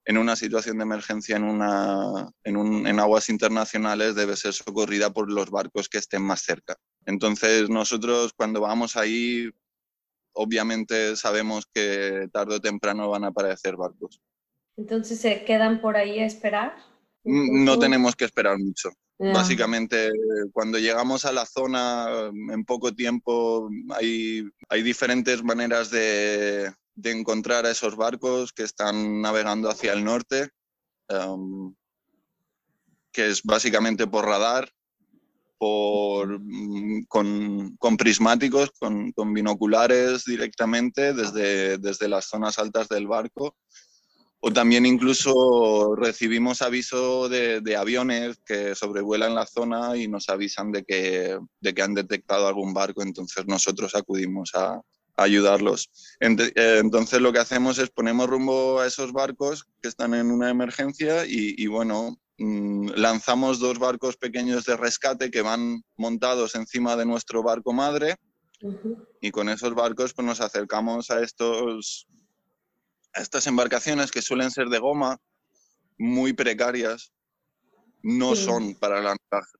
en 0.06 0.18
una 0.18 0.38
situación 0.38 0.78
de 0.78 0.84
emergencia 0.84 1.36
en, 1.36 1.44
una, 1.44 2.32
en, 2.46 2.88
en, 2.88 3.00
aguas 3.02 3.28
internacionales 3.28 4.16
debe 4.16 4.38
ser 4.38 4.54
socorrida 4.54 5.10
por 5.10 5.30
los 5.30 5.50
barcos 5.50 5.90
que 5.90 5.98
estén 5.98 6.22
más 6.22 6.42
cerca. 6.42 6.78
Entonces 7.06 7.70
nosotros 7.70 8.32
cuando 8.34 8.62
vamos 8.62 8.96
ahí 8.96 9.50
obviamente 10.34 11.18
sabemos 11.18 11.66
que 11.74 12.30
tarde 12.32 12.56
o 12.56 12.62
temprano 12.62 13.10
van 13.10 13.26
a 13.26 13.28
aparecer 13.28 13.76
barcos. 13.76 14.22
Entonces 14.78 15.20
se 15.20 15.44
quedan 15.44 15.82
por 15.82 15.98
ahí 15.98 16.20
a 16.20 16.26
esperar. 16.26 16.91
No 17.24 17.78
tenemos 17.78 18.16
que 18.16 18.25
esperar 18.25 18.58
mucho. 18.58 18.90
Básicamente, 19.20 20.12
cuando 20.51 20.80
llegamos 20.80 21.25
a 21.25 21.32
la 21.32 21.46
zona, 21.46 22.32
en 22.32 22.66
poco 22.66 22.92
tiempo 22.96 23.70
hay, 23.92 24.44
hay 24.68 24.82
diferentes 24.82 25.44
maneras 25.44 25.92
de, 25.92 26.74
de, 26.96 27.12
encontrar 27.12 27.68
a 27.68 27.72
esos 27.72 27.96
barcos 27.96 28.51
que 28.51 28.63
están 28.63 29.22
navegando 29.22 29.70
hacia 29.70 29.94
el 29.94 30.04
norte, 30.04 30.50
em, 31.08 31.75
que 33.12 33.28
es 33.28 33.44
básicamente 33.44 34.08
por 34.08 34.25
radar, 34.25 34.72
por, 35.60 36.40
mm, 36.40 37.04
con, 37.08 37.75
con 37.78 37.98
prismáticos, 37.98 38.72
con, 38.80 39.12
con, 39.12 39.32
binoculares 39.36 40.25
directamente 40.25 41.13
desde, 41.13 41.78
desde 41.78 42.10
las 42.10 42.25
zonas 42.25 42.58
altas 42.58 42.90
del 42.90 43.06
barco 43.06 43.56
o 44.44 44.52
también 44.52 44.88
incluso 44.88 45.96
recibimos 45.96 46.64
aviso 46.64 47.30
de, 47.30 47.76
aviones 47.78 48.40
que 48.46 48.74
sobrevuelan 48.74 49.36
la 49.36 49.46
zona 49.46 49.96
y 49.96 50.08
nos 50.08 50.30
avisan 50.30 50.72
de 50.72 50.84
que, 50.84 51.38
de 51.60 51.74
que 51.74 51.82
han 51.82 51.94
detectado 51.94 52.48
algún 52.48 52.74
barco, 52.74 53.04
entonces 53.04 53.46
nosotros 53.46 53.94
acudimos 53.96 54.52
a, 54.56 54.82
ayudarlos. 55.18 55.92
Eh, 56.20 56.80
entonces 56.80 57.22
lo 57.22 57.32
que 57.32 57.40
hacemos 57.40 57.78
es 57.78 57.92
ponemos 57.92 58.28
rumbo 58.28 58.80
a 58.80 58.88
esos 58.88 59.14
barcos 59.14 59.68
que 59.82 59.90
están 59.90 60.16
en 60.16 60.32
una 60.32 60.50
emergencia 60.50 61.26
y, 61.28 61.68
bueno, 61.68 62.18
mm, 62.40 62.92
lanzamos 62.96 63.60
dos 63.60 63.78
barcos 63.78 64.18
pequeños 64.18 64.66
de 64.66 64.78
rescate 64.78 65.30
que 65.30 65.44
van 65.44 65.84
montados 65.98 66.56
encima 66.56 66.96
de 66.96 67.06
nuestro 67.06 67.44
barco 67.44 67.74
madre 67.74 68.16
y 69.22 69.30
con 69.32 69.50
esos 69.50 69.76
barcos 69.76 70.14
pues 70.14 70.26
nos 70.26 70.42
acercamos 70.42 71.12
a 71.12 71.22
estos 71.22 72.08
estas 73.13 73.48
embarcaciones 73.48 74.12
que 74.12 74.22
suelen 74.22 74.51
ser 74.51 74.68
de 74.68 74.80
goma, 74.80 75.18
muy 75.98 76.34
precarias, 76.34 77.12
no 78.03 78.36
son 78.36 78.75
para 78.75 79.01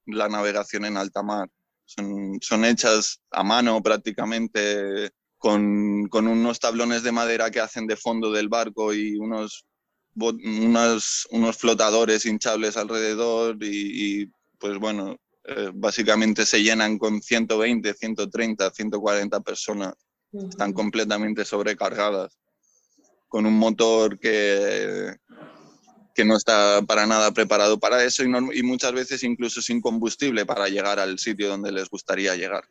la, 0.06 0.28
navegación 0.28 0.84
en 0.84 0.96
alta 0.96 1.22
mar. 1.22 1.48
Son, 1.84 2.64
hechas 2.64 3.20
a 3.30 3.44
mano 3.44 3.82
prácticamente 3.82 5.10
con, 5.38 6.08
unos 6.12 6.58
tablones 6.58 7.02
de 7.02 7.12
madera 7.12 7.50
que 7.50 7.60
hacen 7.60 7.86
de 7.86 7.96
fondo 7.96 8.32
del 8.32 8.48
barco 8.48 8.94
y 8.94 9.16
unos, 9.16 9.66
unos, 10.16 11.28
unos 11.30 11.56
flotadores 11.56 12.26
hinchables 12.26 12.76
alrededor 12.76 13.56
y, 13.60 14.26
pues 14.58 14.78
bueno, 14.78 15.16
eh, 15.44 15.70
básicamente 15.74 16.46
se 16.46 16.62
llenan 16.62 16.98
con 16.98 17.20
120, 17.20 17.94
130, 17.94 18.70
140 18.70 19.40
personas. 19.40 19.94
Están 20.32 20.72
completamente 20.72 21.44
sobrecargadas 21.44 22.38
con 23.32 23.46
un 23.46 23.58
motor 23.58 24.18
que, 24.18 25.16
que 26.14 26.22
no 26.22 26.36
está 26.36 26.82
para 26.86 27.06
nada 27.06 27.32
preparado 27.32 27.80
para 27.80 28.04
eso 28.04 28.22
y, 28.22 28.62
muchas 28.62 28.92
veces 28.92 29.24
incluso 29.24 29.62
sin 29.62 29.80
combustible 29.80 30.44
para 30.44 30.68
llegar 30.68 31.00
al 31.00 31.18
sitio 31.18 31.48
donde 31.48 31.72
les 31.72 31.88
gustaría 31.88 32.36
llegar. 32.36 32.64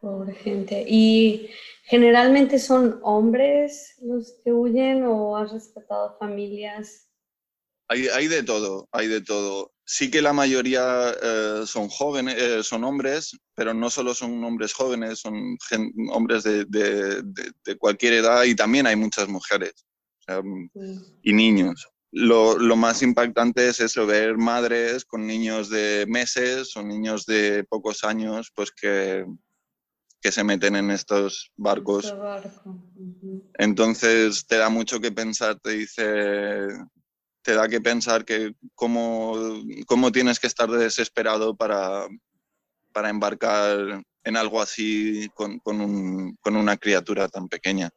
Pobre 0.00 0.34
gente. 0.34 0.84
¿Y 0.88 1.50
generalmente 1.84 2.58
son 2.58 2.98
hombres 3.04 3.94
los 4.02 4.34
que 4.42 4.52
huyen 4.52 5.04
o 5.04 5.36
has 5.36 5.52
respetado 5.52 6.16
familias? 6.18 7.08
Hay, 7.86 8.08
hay 8.08 8.26
de 8.26 8.42
todo, 8.42 8.88
hay 8.90 9.06
de 9.06 9.20
todo 9.20 9.70
sí 9.86 10.10
que 10.10 10.20
la 10.20 10.32
mayoría 10.32 11.14
eh, 11.22 11.62
son 11.64 11.88
jóvenes, 11.88 12.34
eh, 12.36 12.62
son 12.62 12.84
hombres, 12.84 13.38
pero 13.54 13.72
no 13.72 13.88
solo 13.88 14.14
son 14.14 14.42
hombres 14.44 14.74
jóvenes, 14.74 15.20
son 15.20 15.56
hombres 16.10 16.42
de, 16.42 17.24
cualquier 17.78 18.14
edad 18.14 18.44
y 18.44 18.54
también 18.54 18.86
hay 18.86 18.96
muchas 18.96 19.28
mujeres 19.28 19.86
y 21.22 21.32
niños. 21.32 21.88
Lo, 22.10 22.56
más 22.76 23.02
impactante 23.02 23.68
es 23.68 23.80
eso, 23.80 24.06
ver 24.06 24.36
madres 24.36 25.04
con 25.04 25.26
niños 25.26 25.70
de 25.70 26.04
meses 26.08 26.76
o 26.76 26.82
niños 26.82 27.24
de 27.26 27.64
pocos 27.64 28.02
años, 28.04 28.50
pues 28.54 28.72
que, 28.72 29.24
que 30.20 30.32
se 30.32 30.42
meten 30.42 30.76
en 30.76 30.90
estos 30.90 31.52
barcos. 31.56 32.12
Entonces 33.54 34.46
te 34.46 34.56
da 34.56 34.68
mucho 34.68 35.00
que 35.00 35.12
pensar, 35.12 35.60
te 35.60 35.70
dice, 35.70 36.66
te 37.46 37.54
da 37.54 37.68
que 37.68 37.80
pensar 37.80 38.24
que 38.24 38.54
cómo, 38.74 39.62
cómo 39.86 40.10
tienes 40.10 40.40
que 40.40 40.48
estar 40.48 40.68
desesperado 40.68 41.54
para, 41.54 42.08
para 42.92 43.08
embarcar 43.08 44.02
en 44.24 44.36
algo 44.36 44.60
así 44.60 45.30
con, 45.32 45.60
con, 45.60 45.80
un, 45.80 46.36
con, 46.40 46.56
una 46.56 46.76
criatura 46.76 47.28
tan 47.28 47.46
pequeña. 47.46 47.88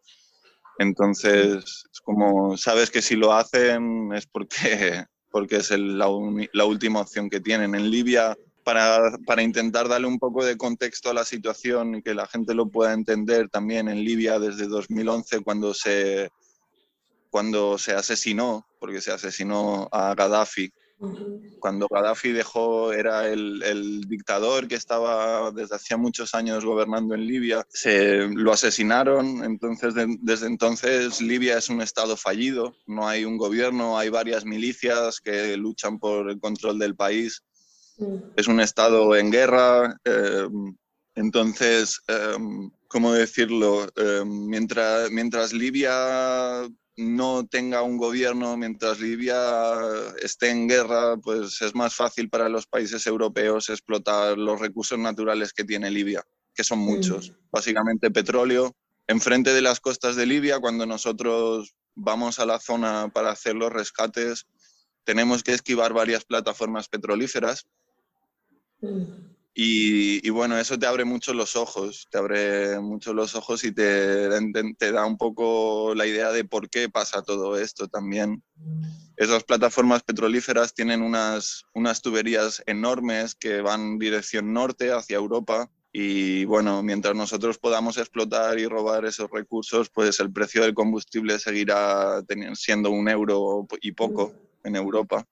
Entonces, 0.78 1.66
es 1.92 2.00
como, 2.04 2.58
sabes 2.58 2.92
que 2.92 3.02
si 3.02 3.16
lo 3.16 3.34
hacen 3.34 4.14
es 4.14 4.28
porque, 4.28 5.04
porque 5.32 5.56
es 5.56 5.72
la, 5.72 6.08
la, 6.54 6.66
última 6.66 7.02
opción 7.02 7.28
que 7.28 7.42
tienen. 7.42 7.74
En 7.74 7.90
Libia, 7.90 8.38
para, 8.64 9.18
para, 9.26 9.42
intentar 9.42 9.90
darle 9.90 10.06
un 10.06 10.20
poco 10.20 10.46
de 10.46 10.58
contexto 10.58 11.10
a 11.10 11.16
la 11.16 11.26
situación 11.26 11.96
y 11.96 12.04
que 12.04 12.14
la 12.14 12.28
gente 12.28 12.54
lo 12.54 12.70
pueda 12.70 12.94
entender, 12.94 13.50
también 13.50 13.88
en 13.88 14.04
Libia 14.04 14.38
desde 14.38 14.68
2011, 14.68 15.40
cuando 15.40 15.74
se, 15.74 16.30
cuando 17.30 17.78
se 17.78 17.94
asesinó, 17.94 18.68
porque 18.80 19.02
se 19.02 19.12
asesinó 19.12 19.88
a 19.92 20.16
Gaddafi. 20.16 20.72
Cuando 21.60 21.88
Gaddafi 21.90 22.34
dejó, 22.34 22.92
era 22.92 23.30
el, 23.30 24.02
dictador 24.08 24.68
que 24.68 24.76
estaba 24.76 25.50
desde 25.52 25.76
hacía 25.76 25.96
muchos 25.96 26.36
años 26.36 26.66
gobernando 26.66 27.16
en 27.16 27.26
Libia, 27.26 27.66
se 27.70 28.28
lo 28.28 28.52
asesinaron, 28.52 29.44
entonces 29.46 29.94
desde 30.22 30.48
entonces 30.48 31.22
Libia 31.22 31.58
es 31.58 31.70
un 31.70 31.82
estado 31.82 32.18
fallido, 32.18 32.76
no 32.86 33.08
hay 33.08 33.24
un 33.24 33.38
gobierno, 33.38 33.98
hay 33.98 34.10
varias 34.10 34.44
milicias 34.44 35.22
que 35.22 35.56
luchan 35.56 36.00
por 36.00 36.30
el 36.30 36.40
control 36.40 36.80
del 36.80 36.96
país, 36.96 37.44
es 38.36 38.48
un 38.48 38.60
estado 38.60 39.16
en 39.16 39.32
guerra, 39.32 39.98
eh, 40.04 40.48
entonces, 41.20 42.02
eh, 42.08 42.38
¿cómo 42.88 43.12
decirlo? 43.12 43.90
Eh, 43.98 44.24
mientras, 44.26 45.12
mientras 45.12 45.52
Libia 45.52 46.66
no 47.00 47.48
tenga 47.48 47.82
un 47.82 47.98
gobierno 47.98 48.58
mientras 48.58 49.00
Libia 49.00 49.36
esté 50.22 50.50
en 50.50 50.68
guerra, 50.68 51.16
pues 51.18 51.62
es 51.62 51.74
más 51.74 51.96
fácil 51.96 52.30
para 52.30 52.50
los 52.50 52.68
países 52.68 53.08
europeos 53.08 53.70
explotar 53.70 54.38
los 54.38 54.60
recursos 54.60 55.00
naturales 55.00 55.54
que 55.54 55.64
tiene 55.64 55.90
Libia, 55.90 56.24
que 56.54 56.64
son 56.64 56.80
muchos. 56.80 57.34
Básicamente 57.52 58.12
petróleo. 58.12 58.76
Enfrente 59.08 59.54
de 59.54 59.62
las 59.62 59.80
costas 59.80 60.18
de 60.18 60.26
Libia, 60.26 60.60
cuando 60.60 60.86
nosotros 60.86 61.74
vamos 61.96 62.38
a 62.40 62.46
la 62.46 62.60
zona 62.60 63.10
para 63.14 63.32
hacer 63.32 63.56
los 63.56 63.72
rescates, 63.72 64.46
tenemos 65.06 65.42
que 65.42 65.54
esquivar 65.54 65.94
varias 65.94 66.26
plataformas 66.26 66.90
petrolíferas. 66.90 67.66
Y, 69.62 70.30
bueno, 70.30 70.58
eso 70.58 70.80
te 70.80 70.86
abre 70.86 71.04
mucho 71.04 71.34
los 71.34 71.58
ojos, 71.58 72.08
te 72.10 72.18
abre 72.18 72.80
mucho 72.80 73.14
los 73.14 73.36
ojos 73.36 73.66
y 73.66 73.74
te, 73.74 74.30
te, 74.78 74.92
da 74.94 75.06
un 75.06 75.18
poco 75.18 75.94
la 75.96 76.08
idea 76.08 76.32
de 76.32 76.46
por 76.46 76.70
qué 76.70 76.88
pasa 76.88 77.24
todo 77.24 77.60
esto 77.60 77.90
también. 77.90 78.42
Esas 79.18 79.44
plataformas 79.44 80.02
petrolíferas 80.04 80.74
tienen 80.74 81.02
unas, 81.02 81.66
unas 81.74 82.02
tuberías 82.02 82.64
enormes 82.68 83.36
que 83.36 83.60
van 83.60 84.00
dirección 84.00 84.54
norte 84.54 84.94
hacia 84.94 85.18
Europa 85.18 85.70
y 85.92 86.46
bueno, 86.46 86.82
mientras 86.82 87.14
nosotros 87.14 87.58
podamos 87.58 87.98
explotar 87.98 88.58
y 88.60 88.66
robar 88.66 89.04
esos 89.04 89.30
recursos, 89.30 89.90
pues 89.90 90.22
el 90.22 90.32
precio 90.32 90.62
del 90.62 90.74
combustible 90.74 91.38
seguirá 91.38 92.24
siendo 92.54 92.92
un 92.92 93.10
euro 93.10 93.68
y 93.82 93.92
poco 93.92 94.32
en 94.64 94.78
Europa. 94.78 95.28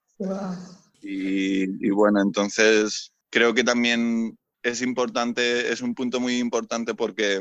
Y, 1.00 1.86
y 1.86 1.90
bueno, 1.90 2.20
entonces 2.20 3.14
creo 3.30 3.54
que 3.54 3.64
también 3.64 4.38
es 4.62 4.82
importante, 4.82 5.72
es 5.72 5.80
un 5.80 5.94
punto 5.94 6.20
muy 6.20 6.38
importante 6.38 6.94
porque, 6.94 7.40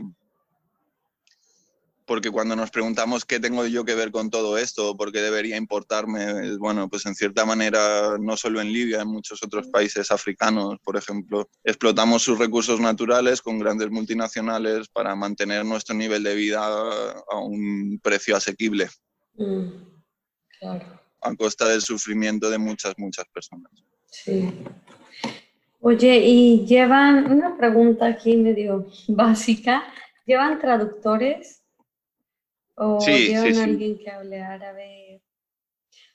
porque 2.06 2.32
cuando 2.32 2.56
nos 2.56 2.72
preguntamos 2.72 3.26
qué 3.26 3.40
tengo 3.40 3.66
yo 3.66 3.84
que 3.84 3.96
ver 3.96 4.12
con 4.12 4.30
todo 4.30 4.58
esto, 4.58 4.96
por 4.96 5.12
qué 5.12 5.22
debería 5.22 5.58
importarme, 5.58 6.58
bueno, 6.58 6.90
pues 6.90 7.06
en 7.06 7.16
cierta 7.16 7.46
manera, 7.46 8.18
no 8.20 8.38
solo 8.38 8.62
en 8.62 8.72
Libia, 8.72 9.02
en 9.02 9.10
muchos 9.10 9.44
otros 9.44 9.68
países 9.68 10.12
africanos, 10.12 10.78
por 10.84 10.96
ejemplo, 10.96 11.50
explotamos 11.64 12.22
sus 12.24 12.38
recursos 12.38 12.80
naturales 12.80 13.42
con 13.42 13.60
grandes 13.60 13.90
multinacionales 13.90 14.88
para 14.90 15.16
mantener 15.16 15.66
nuestro 15.66 15.96
nivel 15.96 16.24
de 16.24 16.36
vida 16.36 16.60
a 16.62 17.40
un 17.40 18.00
precio 18.02 18.36
asequible. 18.38 18.90
Mm, 19.36 19.70
a 21.22 21.36
costa 21.36 21.68
del 21.68 21.82
sufrimiento 21.82 22.50
de 22.50 22.58
muchas, 22.58 22.94
muchas 22.98 23.26
personas. 23.34 23.72
Sí. 24.10 24.64
Oye, 25.80 26.18
y 26.18 26.66
llevan 26.66 27.32
una 27.32 27.56
pregunta 27.58 28.08
aquí 28.08 28.36
medio 28.38 28.88
básica. 29.08 29.84
¿Llevan 30.26 30.60
traductores? 30.60 31.64
¿O 32.76 33.00
llevan 33.00 33.58
alguien 33.58 33.98
que 33.98 34.10
hable 34.12 34.42
árabe? 34.42 35.22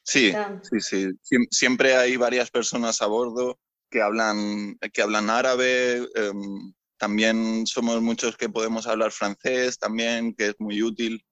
Sí, 0.03 0.33
sí, 0.63 0.81
sí. 0.81 1.09
Siempre 1.51 1.95
hay 1.95 2.17
varias 2.17 2.51
personas 2.51 3.01
a 3.03 3.07
bordo 3.07 3.59
que 3.89 4.03
hablan, 4.03 4.77
que 4.93 5.03
hablan 5.03 5.31
árabe. 5.31 6.09
Em, 6.15 6.73
también 6.99 7.67
somos 7.67 8.01
muchos 8.03 8.37
que 8.37 8.49
podemos 8.49 8.87
hablar 8.87 9.13
francés 9.13 9.79
también, 9.79 10.35
que 10.35 10.49
es 10.49 10.55
muy 10.59 10.83
útil 10.83 11.25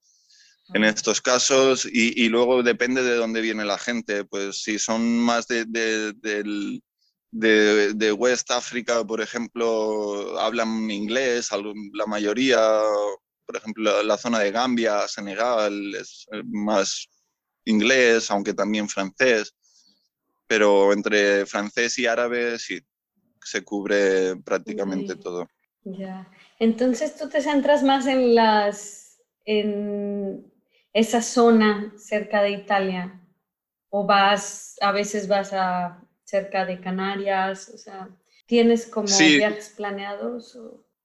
en 0.73 0.85
estos 0.85 1.21
casos 1.21 1.85
y, 1.85 2.29
luego 2.29 2.63
depende 2.63 3.03
de 3.03 3.17
dónde 3.17 3.41
viene 3.41 3.65
la 3.65 3.79
gente, 3.79 4.25
pues 4.25 4.63
si 4.63 4.79
son 4.79 5.19
más 5.19 5.49
de, 5.49 5.65
de, 5.65 6.15
West 7.33 8.51
África, 8.51 9.05
por 9.05 9.21
ejemplo, 9.21 10.39
hablan 10.41 10.91
inglés, 10.91 11.51
la 11.95 12.07
mayoría, 12.07 12.59
por 13.47 13.57
ejemplo, 13.57 14.03
la 14.03 14.17
zona 14.17 14.41
de 14.41 14.51
Gambia, 14.51 15.07
Senegal, 15.07 15.95
es 15.95 16.27
más 16.45 17.09
inglés, 17.65 18.31
aunque 18.31 18.55
también 18.55 18.89
francés, 18.89 19.55
pero 20.47 20.93
entre 20.93 21.47
francés 21.47 21.99
y 21.99 22.07
árabe 22.07 22.59
sí, 22.59 22.81
se 23.43 23.63
cubre 23.63 24.37
prácticamente 24.37 25.17
todo. 25.17 25.49
Ya. 25.85 26.29
Entonces 26.59 27.17
tú 27.17 27.29
te 27.29 27.41
centras 27.41 27.83
más 27.83 28.07
en 28.07 28.35
las 28.35 29.19
en 29.45 30.53
esa 30.93 31.23
zona 31.23 31.95
cerca 31.97 32.43
de 32.43 32.51
Italia 32.51 33.21
o 33.89 34.05
vas 34.05 34.77
a 34.81 34.93
veces 34.93 35.27
vas 35.29 35.53
a 35.53 36.03
cerca 36.31 36.65
de 36.65 36.81
Canarias, 36.81 37.71
o 37.75 37.79
sea, 37.79 38.09
tienes 38.47 38.87
como 38.87 39.09
viajes 39.09 39.71
planeados 39.77 40.57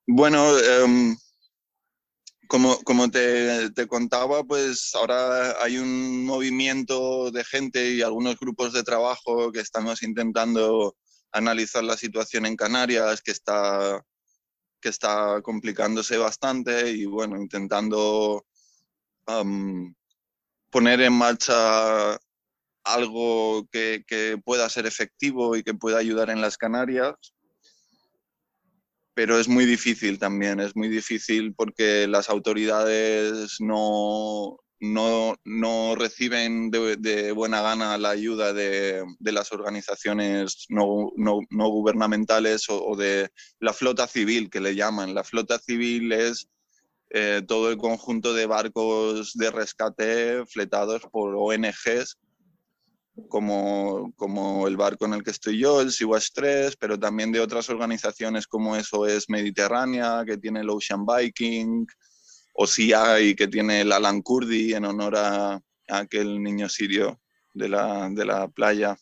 Bueno, 0.06 0.56
em, 0.60 1.18
como, 2.48 2.78
como 2.84 3.10
te, 3.10 3.72
te, 3.72 3.88
contaba, 3.88 4.44
pues 4.44 4.94
ahora 4.94 5.62
hay 5.64 5.78
un 5.78 6.26
movimiento 6.26 7.32
de 7.32 7.44
gente 7.44 7.90
y 7.90 8.04
algunos 8.04 8.38
grupos 8.38 8.72
de 8.74 8.84
trabajo 8.84 9.52
que 9.52 9.62
estamos 9.62 10.04
intentando 10.04 10.96
analizar 11.32 11.84
la 11.84 11.98
situación 11.98 12.46
en 12.46 12.56
Canarias, 12.56 13.24
que 13.24 13.32
está, 13.32 14.06
que 14.80 14.90
está 14.90 15.42
complicándose 15.42 16.18
bastante 16.18 16.92
y 16.92 17.06
bueno, 17.06 17.36
intentando 17.38 18.46
poner 20.70 21.02
en 21.02 21.14
marcha 21.14 22.16
algo 22.86 23.68
que, 23.72 24.04
pueda 24.44 24.70
ser 24.70 24.86
efectivo 24.86 25.56
y 25.56 25.64
que 25.64 25.74
pueda 25.74 25.98
ayudar 25.98 26.30
en 26.30 26.42
las 26.42 26.58
Canarias. 26.58 27.16
Pero 29.14 29.40
es 29.40 29.48
muy 29.48 29.66
difícil 29.66 30.20
también, 30.20 30.60
es 30.60 30.76
muy 30.76 30.90
difícil 30.90 31.54
porque 31.56 32.06
las 32.08 32.30
autoridades 32.30 33.62
no, 33.62 34.58
no, 34.82 35.36
no 35.46 35.96
reciben 35.96 36.70
de, 36.70 37.32
buena 37.32 37.62
gana 37.62 37.98
la 37.98 38.10
ayuda 38.10 38.52
de, 38.52 39.04
de 39.20 39.32
las 39.32 39.54
organizaciones 39.54 40.66
no, 40.68 41.12
no, 41.16 41.40
no 41.50 41.70
gubernamentales 41.70 42.70
o, 42.70 42.84
o, 42.86 42.96
de 42.98 43.30
la 43.60 43.72
flota 43.72 44.06
civil, 44.06 44.50
que 44.50 44.60
le 44.60 44.76
llaman. 44.76 45.16
La 45.16 45.24
flota 45.24 45.60
civil 45.60 46.12
es 46.12 46.50
eh, 47.12 47.44
todo 47.48 47.70
el 47.70 47.78
conjunto 47.78 48.34
de 48.34 48.46
barcos 48.46 49.34
de 49.36 49.50
rescate 49.52 50.46
fletados 50.48 51.04
por 51.12 51.36
ONGs, 51.38 52.18
como, 53.30 54.14
como 54.16 54.68
el 54.68 54.78
barco 54.78 55.06
en 55.06 55.14
el 55.14 55.24
que 55.24 55.32
estoy 55.32 55.60
yo, 55.60 55.82
el 55.82 55.92
Sea-Watch 55.92 56.30
3, 56.34 56.76
pero 56.78 57.00
también 57.00 57.32
de 57.32 57.40
otras 57.40 57.70
organizaciones 57.70 58.48
como 58.48 58.76
eso 58.76 59.06
es 59.08 59.30
Mediterránea, 59.30 60.24
que 60.26 60.38
tiene 60.38 60.62
el 60.62 60.70
Ocean 60.70 61.06
Viking, 61.06 61.86
o 62.54 62.66
hay 62.96 63.36
que 63.36 63.48
tiene 63.48 63.82
el 63.82 63.92
Alan 63.92 64.22
Kurdi 64.22 64.74
en 64.74 64.86
honor 64.86 65.16
a, 65.18 65.62
aquel 65.88 66.42
niño 66.42 66.68
sirio 66.70 67.20
de 67.54 67.70
la, 67.70 68.10
de 68.10 68.26
la 68.26 68.48
playa. 68.48 68.98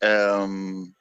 Um, 0.00 0.92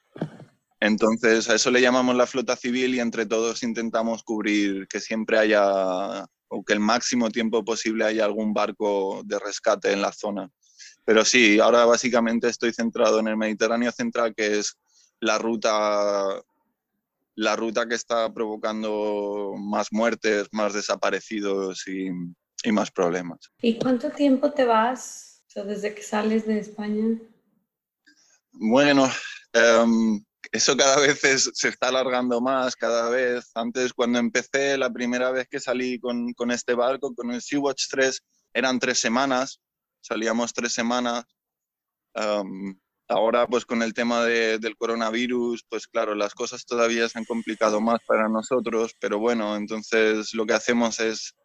entonces, 0.80 1.50
a 1.50 1.56
eso 1.56 1.72
le 1.72 1.82
llamamos 1.82 2.16
la 2.16 2.28
flota 2.28 2.56
civil 2.56 2.94
y 2.96 3.00
entre 3.00 3.26
todos 3.26 3.64
intentamos 3.64 4.24
cubrir 4.24 4.88
que 4.88 5.00
siempre 5.00 5.40
haya, 5.40 6.26
o 6.50 6.64
que 6.64 6.74
el 6.74 6.80
máximo 6.80 7.30
tiempo 7.30 7.66
posible 7.66 8.06
haya 8.06 8.26
algún 8.26 8.54
barco 8.54 9.22
de 9.26 9.40
rescate 9.40 9.92
en 9.92 10.02
la 10.02 10.12
zona. 10.12 10.50
Pero 11.08 11.24
sí, 11.24 11.58
ahora 11.58 11.86
básicamente 11.86 12.50
estoy 12.50 12.74
centrado 12.74 13.20
en 13.20 13.30
el 13.30 13.38
Mediterráneo 13.38 13.94
central, 13.94 14.36
que 14.36 14.60
es 14.60 14.78
la 15.22 15.38
ruta, 15.38 16.44
la 17.36 17.56
ruta 17.56 17.88
que 17.88 17.96
está 17.96 18.34
provocando 18.34 19.54
más 19.58 19.88
muertes, 19.92 20.50
más 20.52 20.74
desaparecidos 20.74 21.88
y, 21.88 22.10
y 22.62 22.72
más 22.74 22.92
problemas. 22.92 23.40
¿Y 23.62 23.80
cuánto 23.80 24.10
tiempo 24.10 24.52
te 24.52 24.66
vas 24.66 25.46
desde 25.56 25.96
que 25.96 26.04
sales 26.04 26.46
de 26.46 26.60
España? 26.60 27.18
Bueno, 28.52 29.10
um, 29.82 30.22
eso 30.52 30.76
cada 30.76 31.00
vez 31.00 31.22
se 31.54 31.70
está 31.70 31.88
alargando 31.88 32.42
más, 32.42 32.76
cada 32.76 33.10
vez. 33.10 33.50
Antes, 33.56 33.94
cuando 33.94 34.20
empecé, 34.20 34.78
la 34.78 34.92
primera 34.92 35.32
vez 35.32 35.48
que 35.48 35.62
salí 35.62 36.02
con, 36.02 36.34
con 36.34 36.52
este 36.52 36.74
barco, 36.74 37.16
con 37.16 37.32
el 37.32 37.42
Sea-Watch 37.42 37.86
3, 37.90 38.22
eran 38.54 38.78
tres 38.78 39.00
semanas, 39.00 39.62
salíamos 40.02 40.54
tres 40.54 40.74
semanas. 40.74 41.26
ahora, 43.10 43.48
pues 43.48 43.66
con 43.66 43.82
el 43.82 43.94
tema 43.94 44.24
de, 44.24 44.60
del 44.60 44.76
coronavirus, 44.76 45.64
pues 45.70 45.88
claro, 45.88 46.16
las 46.16 46.34
cosas 46.34 46.66
todavía 46.66 47.08
se 47.08 47.20
han 47.20 47.26
complicado 47.26 47.80
más 47.80 48.00
para 48.06 48.28
nosotros, 48.28 48.94
pero 49.00 49.20
bueno, 49.20 49.56
entonces 49.56 50.34
lo 50.34 50.46
que 50.46 50.54
hacemos 50.54 51.00
es, 51.00 51.36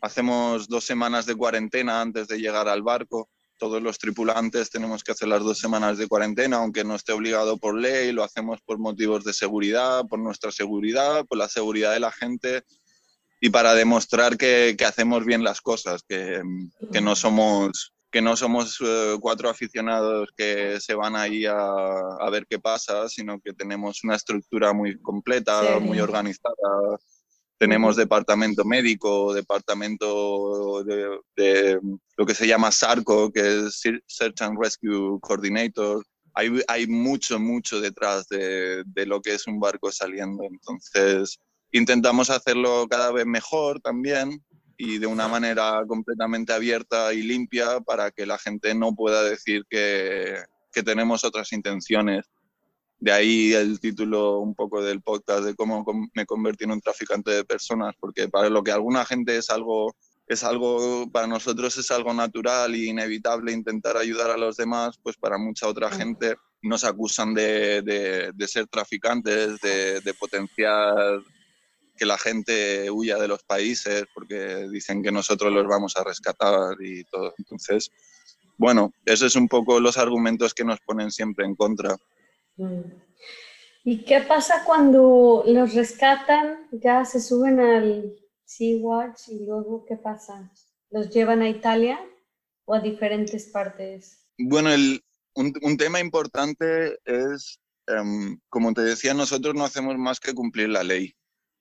hacemos 0.00 0.68
dos 0.68 0.84
semanas 0.84 1.26
de 1.26 1.36
cuarentena 1.36 2.00
antes 2.00 2.28
de 2.28 2.38
llegar 2.38 2.68
al 2.68 2.82
barco 2.82 3.28
todos 3.60 3.82
los 3.82 3.98
tripulantes 3.98 4.70
tenemos 4.70 5.04
que 5.04 5.12
hacer 5.12 5.28
las 5.28 5.44
dos 5.44 5.58
semanas 5.58 5.98
de 5.98 6.08
cuarentena, 6.08 6.56
aunque 6.56 6.82
no 6.82 6.96
esté 6.96 7.12
obligado 7.12 7.58
por 7.58 7.78
ley, 7.78 8.10
lo 8.10 8.24
hacemos 8.24 8.60
por 8.62 8.78
motivos 8.78 9.22
de 9.22 9.34
seguridad, 9.34 10.06
por 10.08 10.18
nuestra 10.18 10.50
seguridad, 10.50 11.26
por 11.26 11.36
la 11.36 11.46
seguridad 11.46 11.92
de 11.92 12.00
la 12.00 12.10
gente 12.10 12.62
y 13.38 13.50
para 13.50 13.74
demostrar 13.74 14.38
que, 14.38 14.74
que 14.78 14.84
hacemos 14.86 15.26
bien 15.26 15.44
las 15.44 15.60
cosas, 15.60 16.02
que, 16.08 16.40
que 16.90 17.00
no 17.02 17.14
somos 17.14 17.92
que 18.10 18.20
no 18.20 18.36
somos 18.36 18.78
eh, 18.80 19.16
cuatro 19.20 19.48
aficionados 19.48 20.30
que 20.36 20.80
se 20.80 20.94
van 20.94 21.16
ahí 21.16 21.46
a, 21.46 21.54
a, 21.56 22.30
ver 22.30 22.46
qué 22.48 22.58
pasa, 22.58 23.08
sino 23.08 23.40
que 23.40 23.52
tenemos 23.52 24.02
una 24.02 24.16
estructura 24.16 24.72
muy 24.72 25.00
completa, 25.00 25.78
muy 25.80 26.00
organizada, 26.00 26.98
tenemos 27.60 27.94
departamento 27.94 28.64
médico, 28.64 29.34
departamento 29.34 30.82
de, 30.82 31.78
lo 32.16 32.24
que 32.26 32.34
se 32.34 32.46
llama 32.46 32.72
SARCO, 32.72 33.30
que 33.30 33.66
es 33.66 33.82
Search 34.06 34.40
and 34.40 34.58
Rescue 34.58 35.20
Coordinator. 35.20 36.02
Hay, 36.32 36.50
hay 36.68 36.86
mucho, 36.86 37.38
mucho 37.38 37.78
detrás 37.78 38.26
de, 38.28 38.82
de, 38.86 39.04
lo 39.04 39.20
que 39.20 39.34
es 39.34 39.46
un 39.46 39.60
barco 39.60 39.92
saliendo. 39.92 40.42
Entonces, 40.44 41.38
intentamos 41.70 42.30
hacerlo 42.30 42.86
cada 42.88 43.12
vez 43.12 43.26
mejor 43.26 43.78
también 43.80 44.42
y 44.82 44.96
de 44.96 45.06
una 45.06 45.28
manera 45.28 45.84
completamente 45.86 46.54
abierta 46.54 47.12
y 47.12 47.22
limpia 47.22 47.80
para 47.80 48.10
que 48.10 48.24
la 48.24 48.38
gente 48.38 48.74
no 48.74 48.94
pueda 48.94 49.22
decir 49.22 49.66
que, 49.68 50.36
que 50.72 50.82
tenemos 50.82 51.22
otras 51.22 51.52
intenciones. 51.52 52.24
De 52.98 53.12
ahí 53.12 53.52
el 53.52 53.78
título 53.78 54.38
un 54.38 54.54
poco 54.54 54.82
del 54.82 55.02
podcast 55.02 55.44
de 55.44 55.54
cómo 55.54 55.84
me 56.14 56.24
convertí 56.24 56.64
en 56.64 56.70
un 56.70 56.80
traficante 56.80 57.30
de 57.30 57.44
personas, 57.44 57.94
porque 58.00 58.28
para 58.28 58.48
lo 58.48 58.62
que 58.62 58.72
alguna 58.72 59.04
gente 59.04 59.36
es 59.36 59.50
algo, 59.50 59.94
es 60.26 60.44
algo, 60.44 61.10
para 61.12 61.26
nosotros 61.26 61.76
es 61.76 61.90
algo 61.90 62.14
natural 62.14 62.74
e 62.74 62.86
inevitable 62.86 63.52
intentar 63.52 63.98
ayudar 63.98 64.30
a 64.30 64.38
los 64.38 64.56
demás, 64.56 64.98
pues 65.02 65.18
para 65.18 65.36
mucha 65.36 65.68
otra 65.68 65.90
gente 65.90 66.36
nos 66.62 66.84
acusan 66.84 67.34
de, 67.34 67.82
de, 67.82 68.48
ser 68.48 68.66
traficantes, 68.66 69.60
de, 69.60 70.00
de 70.00 70.14
potenciar 70.14 71.20
que 72.00 72.06
la 72.06 72.16
gente 72.16 72.90
huya 72.90 73.18
de 73.18 73.28
los 73.28 73.42
países 73.42 74.06
porque 74.14 74.66
dicen 74.72 75.02
que 75.02 75.12
nosotros 75.12 75.52
los 75.52 75.66
vamos 75.66 75.98
a 75.98 76.02
rescatar 76.02 76.80
y 76.80 77.04
todo. 77.04 77.34
Entonces, 77.36 77.90
bueno, 78.56 78.94
esos 79.04 79.26
es 79.26 79.36
un 79.36 79.48
poco 79.48 79.78
los 79.80 79.98
argumentos 79.98 80.54
que 80.54 80.64
nos 80.64 80.80
ponen 80.80 81.10
siempre 81.10 81.44
en 81.44 81.54
contra. 81.54 81.94
Mm. 82.56 82.80
¿Y 83.84 84.02
qué 84.04 84.22
pasa 84.22 84.64
cuando 84.64 85.44
los 85.46 85.74
rescatan, 85.74 86.68
ya 86.72 87.04
se 87.04 87.20
suben 87.20 87.60
al 87.60 88.14
Sea-Watch 88.46 89.28
y 89.28 89.44
luego 89.44 89.84
qué 89.86 89.96
pasa? 89.96 90.50
¿Los 90.88 91.10
llevan 91.10 91.42
a 91.42 91.50
Italia 91.50 92.00
o 92.64 92.72
a 92.72 92.80
diferentes 92.80 93.44
partes? 93.50 94.26
Bueno, 94.38 94.70
un, 95.34 95.76
tema 95.76 96.00
importante 96.00 96.98
es, 97.04 97.60
em, 97.86 98.40
como 98.48 98.72
te 98.72 98.80
decía, 98.80 99.12
nosotros 99.12 99.54
no 99.54 99.66
hacemos 99.66 99.98
más 99.98 100.18
que 100.18 100.32
cumplir 100.32 100.70
la 100.70 100.82
ley. 100.82 101.14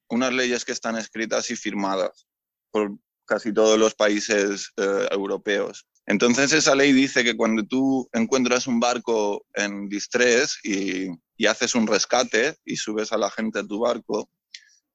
Unas 0.10 0.34
leyes 0.34 0.66
que 0.66 0.72
están 0.72 0.98
escritas 0.98 1.50
y 1.52 1.56
firmadas 1.56 2.28
por 2.72 2.98
casi 3.26 3.54
todos 3.54 3.78
los 3.78 3.94
países 3.94 4.72
eh, 4.78 5.08
europeos. 5.12 5.86
Entonces 6.08 6.52
esa 6.52 6.74
ley 6.74 6.92
dice 6.92 7.24
que 7.24 7.38
cuando 7.38 7.64
tú 7.64 8.10
encuentras 8.14 8.66
un 8.66 8.80
barco 8.80 9.46
en 9.54 9.88
distrés 9.88 10.58
y, 10.64 11.10
haces 11.48 11.76
un 11.76 11.88
rescate 11.88 12.58
y 12.66 12.76
subes 12.76 13.14
a 13.14 13.18
la 13.18 13.30
gente 13.30 13.60
a 13.60 13.64
tu 13.64 13.80
barco, 13.80 14.30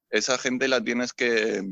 esa 0.09 0.37
gente 0.37 0.67
la 0.67 0.83
tienes 0.83 1.13
que, 1.13 1.63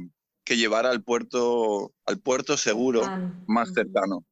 llevar 0.47 0.85
al 0.85 1.03
puerto, 1.03 1.93
al 2.05 2.19
puerto 2.19 2.57
seguro 2.57 3.13
más 3.45 3.71
cercano, 3.73 4.25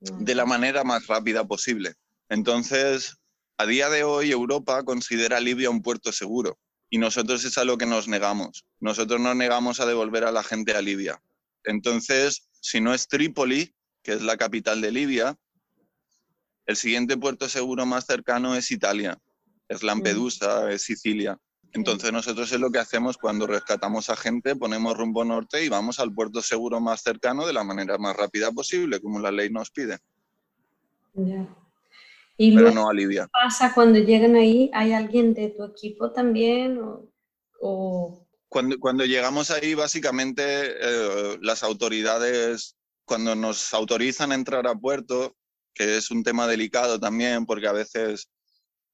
de 0.00 0.34
la 0.34 0.44
manera 0.44 0.84
más 0.84 1.06
rápida 1.06 1.44
posible. 1.44 1.94
Entonces, 2.28 3.16
a 3.56 3.64
día 3.66 3.88
de 3.88 4.04
hoy 4.04 4.30
Europa 4.30 4.82
considera 4.84 5.40
Libia 5.40 5.70
un 5.70 5.82
puerto 5.82 6.12
seguro, 6.12 6.58
y 6.90 6.98
nosotros 6.98 7.44
es 7.44 7.58
a 7.58 7.64
lo 7.64 7.78
que 7.78 7.86
nos 7.86 8.08
negamos. 8.08 8.64
Nosotros 8.80 9.20
nos 9.20 9.36
negamos 9.36 9.80
a 9.80 9.86
devolver 9.86 10.24
a 10.24 10.32
la 10.32 10.42
gente 10.42 10.74
a 10.74 10.82
Libia. 10.82 11.20
Entonces, 11.64 12.48
si 12.60 12.80
no 12.80 12.94
es 12.94 13.08
Trípoli, 13.08 13.74
que 14.02 14.12
es 14.12 14.22
la 14.22 14.36
capital 14.36 14.80
de 14.80 14.92
Libia, 14.92 15.36
el 16.66 16.76
siguiente 16.76 17.16
puerto 17.16 17.48
seguro 17.48 17.84
más 17.84 18.06
cercano 18.06 18.54
es 18.54 18.70
Italia, 18.70 19.18
es 19.68 19.82
Lampedusa, 19.82 20.70
es 20.70 20.82
Sicilia. 20.82 21.38
Entonces 21.72 22.12
nosotros 22.12 22.52
es 22.52 22.60
lo 22.60 22.70
que 22.70 22.78
hacemos 22.78 23.18
cuando 23.18 23.48
rescatamos 23.48 24.08
a 24.08 24.16
gente, 24.16 24.54
ponemos 24.54 24.96
rumbo 24.96 25.24
norte 25.24 25.64
y 25.64 25.68
vamos 25.68 25.98
al 25.98 26.14
puerto 26.14 26.40
seguro 26.40 26.80
más 26.80 27.02
cercano 27.02 27.46
de 27.46 27.52
la 27.52 27.64
manera 27.64 27.98
más 27.98 28.16
rápida 28.16 28.52
posible, 28.52 29.00
como 29.00 29.18
la 29.18 29.32
ley 29.32 29.50
nos 29.50 29.70
pide. 29.70 29.98
¿Y 32.36 32.54
Pero 32.54 32.72
no 32.72 32.92
Libia. 32.92 33.28
pasa 33.28 33.72
cuando 33.72 33.98
llegan 33.98 34.34
ahí? 34.34 34.70
¿Hay 34.74 34.92
alguien 34.92 35.34
de 35.34 35.50
tu 35.50 35.64
equipo 35.64 36.12
también? 36.12 36.80
O, 37.60 38.26
Cuando, 38.48 38.78
cuando 38.78 39.04
llegamos 39.04 39.50
ahí, 39.50 39.74
básicamente 39.74 40.42
eh, 40.42 41.38
las 41.40 41.62
autoridades, 41.62 42.76
cuando 43.04 43.34
nos 43.34 43.72
autorizan 43.72 44.32
a 44.32 44.34
entrar 44.34 44.66
a 44.66 44.74
puerto, 44.74 45.36
que 45.74 45.96
es 45.96 46.10
un 46.10 46.22
tema 46.22 46.46
delicado 46.46 46.98
también, 46.98 47.46
porque 47.46 47.68
a 47.68 47.72
veces, 47.72 48.28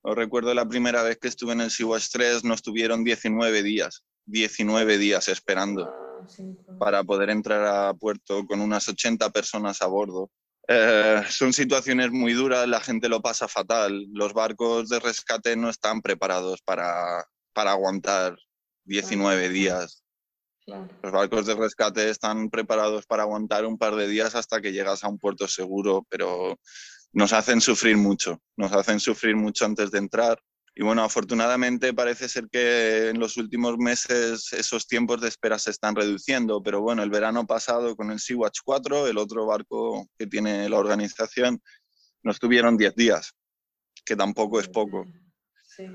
os 0.03 0.15
recuerdo 0.15 0.53
la 0.55 0.69
primera 0.69 1.03
vez 1.03 1.19
que 1.19 1.29
estuve 1.29 1.53
en 1.53 1.63
el 1.63 1.71
Sea-Watch 1.71 2.09
3, 2.13 2.45
nos 2.45 2.63
tuvieron 2.63 3.05
19 3.05 3.63
días, 3.63 4.03
19 4.27 4.99
días 4.99 5.29
esperando 5.29 5.85
ah, 5.85 6.27
para 6.79 7.05
poder 7.05 7.31
entrar 7.31 7.65
a 7.65 7.95
puerto 7.95 8.47
con 8.47 8.61
unas 8.61 8.89
80 8.89 9.31
personas 9.31 9.81
a 9.83 9.87
bordo. 9.87 10.31
Eh, 10.69 11.23
son 11.29 11.53
situaciones 11.53 12.11
muy 12.11 12.33
duras, 12.33 12.69
la 12.69 12.81
gente 12.81 13.09
lo 13.09 13.21
pasa 13.21 13.49
fatal. 13.49 14.07
Los 14.13 14.33
barcos 14.33 14.89
de 14.89 15.01
rescate 15.01 15.57
no 15.57 15.69
están 15.69 16.01
preparados 16.01 16.61
para, 16.63 17.25
para 17.53 17.73
aguantar 17.73 18.37
19 18.85 19.49
días. 19.49 20.05
Los 20.67 21.13
barcos 21.13 21.47
de 21.47 21.55
rescate 21.55 22.11
están 22.11 22.51
preparados 22.51 23.07
para 23.07 23.25
aguantar 23.25 23.67
un 23.67 23.79
par 23.79 23.97
de 23.97 24.07
días 24.07 24.35
hasta 24.35 24.61
que 24.61 24.73
llegas 24.73 25.03
a 25.03 25.09
un 25.09 25.19
puerto 25.19 25.49
seguro, 25.49 26.07
pero 26.09 26.59
nos 27.13 27.33
hacen 27.33 27.61
sufrir 27.61 27.97
mucho, 27.97 28.41
nos 28.57 28.73
hacen 28.73 29.01
sufrir 29.01 29.37
mucho 29.37 29.65
antes 29.65 29.91
de 29.91 29.99
entrar. 29.99 30.39
Y 30.75 30.85
bueno, 30.85 31.03
afortunadamente 31.03 31.93
parece 31.93 32.29
ser 32.29 32.49
que 32.49 33.09
en 33.09 33.19
los 33.19 33.37
últimos 33.37 33.77
meses 33.77 34.53
esos 34.53 34.87
tiempos 34.87 35.21
de 35.21 35.29
espera 35.29 35.59
se 35.59 35.71
están 35.71 35.97
reduciendo, 35.97 36.63
pero 36.63 36.81
bueno, 36.81 37.03
el 37.03 37.11
verano 37.11 37.47
pasado 37.47 37.97
con 37.97 38.11
el 38.11 38.21
Sea-Watch 38.21 38.61
4, 38.65 39.09
el 39.09 39.19
otro 39.19 39.47
barco 39.47 40.07
que 40.17 40.27
tiene 40.27 40.69
la 40.69 40.79
organización, 40.79 41.61
nos 42.23 42.39
tuvieron 42.39 42.77
10 42.77 42.95
días, 42.95 43.33
que 44.05 44.15
tampoco 44.15 44.61
es 44.61 44.69
poco. 44.69 45.05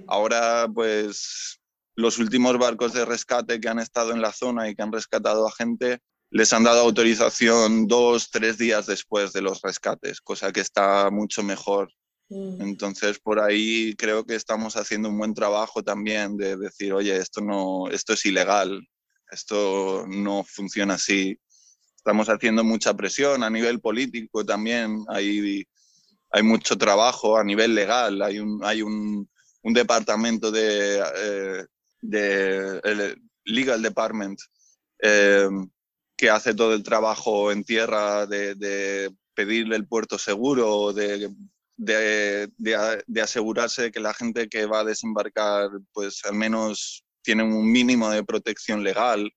Ahora, 0.08 0.68
pues, 0.74 1.60
los 1.96 2.18
últimos 2.18 2.58
barcos 2.58 2.94
de 2.94 3.06
rescate 3.06 3.60
que 3.60 3.70
han 3.70 3.80
estado 3.80 4.12
en 4.12 4.22
la 4.22 4.34
zona 4.34 4.70
y 4.70 4.76
que 4.76 4.82
han 4.82 4.92
rescatado 4.92 5.48
a 5.48 5.52
gente, 5.52 6.00
les 6.32 6.52
han 6.52 6.64
dado 6.64 6.82
autorización 6.82 7.88
dos, 7.88 8.30
tres 8.30 8.58
días 8.58 8.88
después 8.88 9.32
de 9.32 9.42
los 9.42 9.62
rescates, 9.62 10.20
cosa 10.22 10.52
que 10.52 10.60
está 10.60 11.10
mucho 11.12 11.44
mejor 11.44 11.94
Mm. 12.30 12.62
Entonces, 12.62 13.20
por 13.20 13.40
ahí 13.40 13.96
creo 13.96 14.26
que 14.26 14.36
estamos 14.36 14.76
haciendo 14.78 15.10
un 15.10 15.18
buen 15.18 15.34
trabajo 15.34 15.84
también 15.84 16.38
de 16.38 16.58
decir, 16.58 16.94
oye, 16.94 17.16
esto, 17.18 17.42
no, 17.42 17.88
esto 17.90 18.14
es 18.14 18.26
ilegal, 18.26 18.88
esto 19.30 20.06
no 20.08 20.44
funciona 20.44 20.96
así. 20.96 21.38
Estamos 21.98 22.30
haciendo 22.30 22.64
mucha 22.64 22.94
presión 22.94 23.44
a 23.44 23.50
nivel 23.50 23.80
político 23.80 24.46
también, 24.46 25.04
hay, 25.10 25.66
hay 26.32 26.44
mucho 26.44 26.78
trabajo 26.78 27.38
a 27.38 27.44
nivel 27.44 27.74
legal, 27.74 28.22
hay 28.22 28.40
un, 28.40 28.64
hay 28.64 28.82
un, 28.82 29.28
un 29.64 29.74
departamento 29.74 30.52
de, 30.52 31.04
eh, 31.16 31.66
de 32.02 33.16
Legal 33.46 33.82
Department 33.82 34.40
eh, 35.02 35.48
que 36.16 36.30
hace 36.30 36.54
todo 36.54 36.74
el 36.74 36.84
trabajo 36.84 37.52
en 37.52 37.64
tierra 37.64 38.26
de, 38.26 38.56
de 38.56 39.12
pedirle 39.34 39.76
el 39.76 39.88
puerto 39.88 40.18
seguro, 40.18 40.94
de 40.94 41.30
de, 41.78 42.50
de, 42.58 43.22
asegurarse 43.22 43.84
de 43.84 43.92
que 43.92 44.00
la 44.00 44.14
gente 44.14 44.48
que 44.48 44.66
va 44.66 44.80
a 44.80 44.86
desembarcar, 44.86 45.70
pues 45.94 46.24
al 46.26 46.36
menos 46.36 47.04
tiene 47.22 47.44
un 47.44 47.72
mínimo 47.72 48.10
de 48.10 48.24
protección 48.24 48.84
legal 48.84 49.32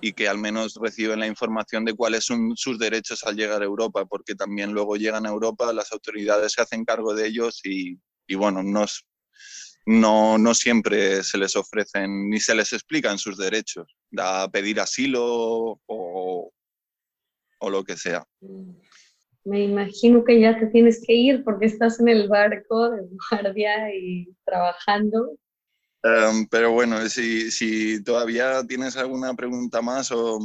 y 0.00 0.12
que 0.12 0.28
al 0.28 0.38
menos 0.38 0.78
reciben 0.80 1.20
la 1.20 1.26
información 1.26 1.84
de 1.84 1.94
cuáles 1.94 2.24
son 2.24 2.56
sus 2.56 2.78
derechos 2.78 3.24
al 3.24 3.36
llegar 3.36 3.62
a 3.62 3.66
Europa, 3.66 4.04
porque 4.04 4.34
también 4.34 4.72
luego 4.72 4.96
llegan 4.96 5.24
a 5.26 5.30
Europa, 5.30 5.72
las 5.72 5.92
autoridades 5.92 6.52
se 6.52 6.62
hacen 6.62 6.84
cargo 6.84 7.14
de 7.14 7.26
ellos 7.26 7.60
y, 7.64 7.98
y 8.26 8.34
bueno, 8.34 8.62
no, 8.62 8.84
no, 9.86 10.36
no 10.36 10.54
siempre 10.54 11.22
se 11.22 11.38
les 11.38 11.56
ofrecen 11.56 12.28
ni 12.28 12.38
se 12.38 12.54
les 12.54 12.72
explican 12.74 13.18
sus 13.18 13.38
derechos, 13.38 13.96
a 14.18 14.48
pedir 14.52 14.78
asilo 14.78 15.80
o, 15.86 16.52
o 17.60 17.70
lo 17.70 17.84
que 17.84 17.96
sea. 17.96 18.26
Mm 18.40 18.81
me 19.44 19.64
imagino 19.64 20.24
que 20.24 20.40
ya 20.40 20.58
te 20.58 20.66
tienes 20.66 21.02
que 21.04 21.14
ir 21.14 21.44
porque 21.44 21.66
estás 21.66 21.98
en 22.00 22.08
el 22.08 22.28
barco 22.28 22.90
de 22.90 23.02
guardia 23.30 23.94
y 23.94 24.28
trabajando. 24.44 25.36
Em, 26.02 26.46
pero 26.48 26.72
bueno, 26.72 27.08
si, 27.08 27.50
si, 27.50 28.02
todavía 28.02 28.64
tienes 28.66 28.96
alguna 28.96 29.34
pregunta 29.34 29.80
más 29.82 30.10
o 30.10 30.38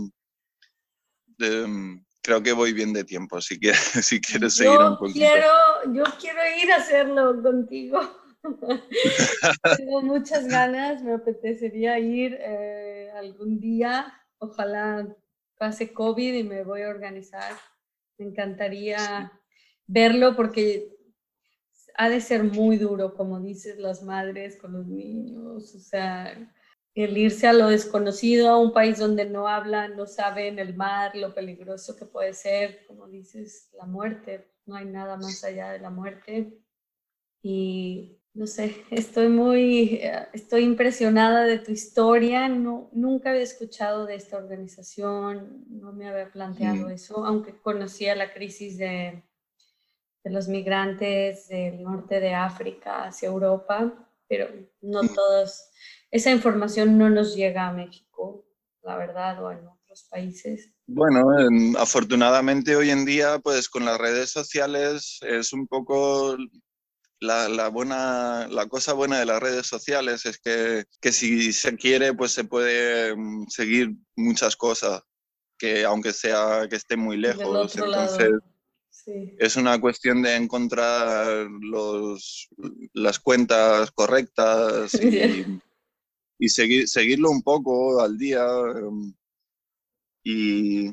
em, 1.40 2.04
creo 2.22 2.44
que 2.44 2.54
voy 2.54 2.74
bien 2.74 2.94
de 2.94 3.04
tiempo, 3.04 3.42
si 3.42 3.60
quieres, 3.60 3.80
si 4.06 4.22
quieres 4.22 4.56
seguir 4.56 4.80
un 4.80 4.98
poquito. 4.98 5.20
Quiero, 5.20 5.94
yo 5.94 6.04
quiero 6.20 6.40
ir 6.62 6.72
a 6.72 6.78
hacerlo 6.78 7.42
contigo. 7.42 8.00
Tengo 9.78 10.02
muchas 10.02 10.48
ganas, 10.48 11.04
me 11.04 11.14
apetecería 11.14 12.00
ir 12.00 12.38
eh, 12.40 13.12
algún 13.16 13.60
día, 13.60 14.14
ojalá 14.38 15.08
pase 15.58 15.92
COVID 15.92 16.34
y 16.34 16.44
me 16.44 16.64
voy 16.64 16.84
a 16.84 16.90
organizar 16.90 17.54
me 18.18 18.26
encantaría 18.26 19.32
verlo 19.86 20.36
porque 20.36 20.90
ha 21.96 22.10
de 22.10 22.22
ser 22.22 22.44
muy 22.44 22.78
duro, 22.78 23.16
como 23.16 23.40
dices, 23.40 23.80
las 23.80 24.04
madres 24.04 24.58
con 24.58 24.74
los 24.74 24.86
niños, 24.86 25.74
o 25.74 25.80
sea, 25.80 26.54
el 26.94 27.18
irse 27.18 27.48
a 27.48 27.54
lo 27.54 27.70
desconocido, 27.70 28.50
a 28.50 28.60
un 28.60 28.72
país 28.72 29.00
donde 29.00 29.26
no 29.26 29.48
hablan, 29.48 29.96
no 29.96 30.06
saben 30.06 30.60
el 30.60 30.76
mar, 30.76 31.16
lo 31.16 31.34
peligroso 31.34 31.96
que 31.96 32.06
puede 32.06 32.34
ser, 32.34 32.86
como 32.88 33.08
dices, 33.08 33.70
la 33.74 33.86
muerte, 33.86 34.48
no 34.66 34.76
hay 34.76 34.86
nada 34.86 35.18
más 35.18 35.44
allá 35.44 35.72
de 35.72 35.80
la 35.80 35.90
muerte. 35.90 36.60
Y 37.42 38.17
no 38.38 38.46
sé, 38.46 38.86
estoy 38.92 39.30
muy, 39.30 39.96
eh, 39.96 40.28
estoy 40.32 40.64
impresionada 40.64 41.44
de 41.44 41.58
tu 41.58 41.72
historia. 41.72 42.48
No, 42.48 42.88
nunca 42.94 43.32
había 43.32 43.42
escuchado 43.42 44.06
de 44.06 44.14
esta 44.14 44.38
organización, 44.38 45.66
no 45.70 45.92
me 45.92 46.08
había 46.08 46.32
planteado 46.32 46.88
eso, 46.90 47.26
aunque 47.26 47.60
conocía 47.60 48.16
la 48.16 48.32
crisis 48.32 48.78
de, 48.78 49.24
de, 50.24 50.30
los 50.30 50.48
migrantes 50.48 51.48
del 51.48 51.82
norte 51.82 52.20
de 52.20 52.36
África 52.36 53.06
hacia 53.06 53.28
Europa, 53.28 54.08
pero 54.28 54.50
no 54.82 55.02
todos, 55.02 55.72
esa 56.12 56.30
información 56.30 56.96
no 56.96 57.10
nos 57.10 57.36
llega 57.36 57.68
a 57.68 57.74
México, 57.74 58.46
la 58.84 58.98
verdad, 58.98 59.44
o 59.44 59.52
en 59.52 59.68
otros 59.68 60.04
países. 60.12 60.72
Bueno, 60.86 61.26
afortunadamente 61.80 62.76
hoy 62.76 62.92
en 62.92 63.04
día, 63.04 63.40
pues 63.40 63.68
con 63.68 63.84
las 63.84 63.98
redes 63.98 64.30
sociales 64.30 65.18
es 65.24 65.54
un 65.54 65.66
poco 65.66 66.38
la, 67.20 67.70
buena, 67.70 68.48
la 68.48 68.68
cosa 68.68 68.94
buena 68.94 69.20
de 69.20 69.26
las 69.26 69.42
redes 69.42 69.68
sociales 69.68 70.26
es 70.26 70.40
que, 70.40 70.86
que, 71.02 71.12
si 71.12 71.54
se 71.54 71.76
quiere, 71.76 72.14
pues 72.14 72.32
se 72.32 72.44
puede 72.44 73.16
mm, 73.16 73.48
seguir 73.48 73.96
muchas 74.16 74.56
cosas, 74.56 75.02
que 75.58 75.84
aunque 75.84 76.14
sea 76.14 76.68
que 76.70 76.76
esté 76.76 76.96
muy 76.96 77.18
lejos. 77.18 77.76
Entonces, 77.76 78.32
es 79.40 79.56
una 79.56 79.80
cuestión 79.80 80.22
de 80.22 80.36
encontrar 80.36 81.48
los, 81.62 82.50
las 82.94 83.20
cuentas 83.20 83.92
correctas 83.92 84.94
y, 85.02 85.60
y 86.40 86.50
seguir, 86.50 86.88
seguirlo 86.88 87.30
un 87.30 87.42
poco 87.42 88.02
al 88.02 88.18
día. 88.18 88.46
Em, 88.76 89.14
y, 90.24 90.92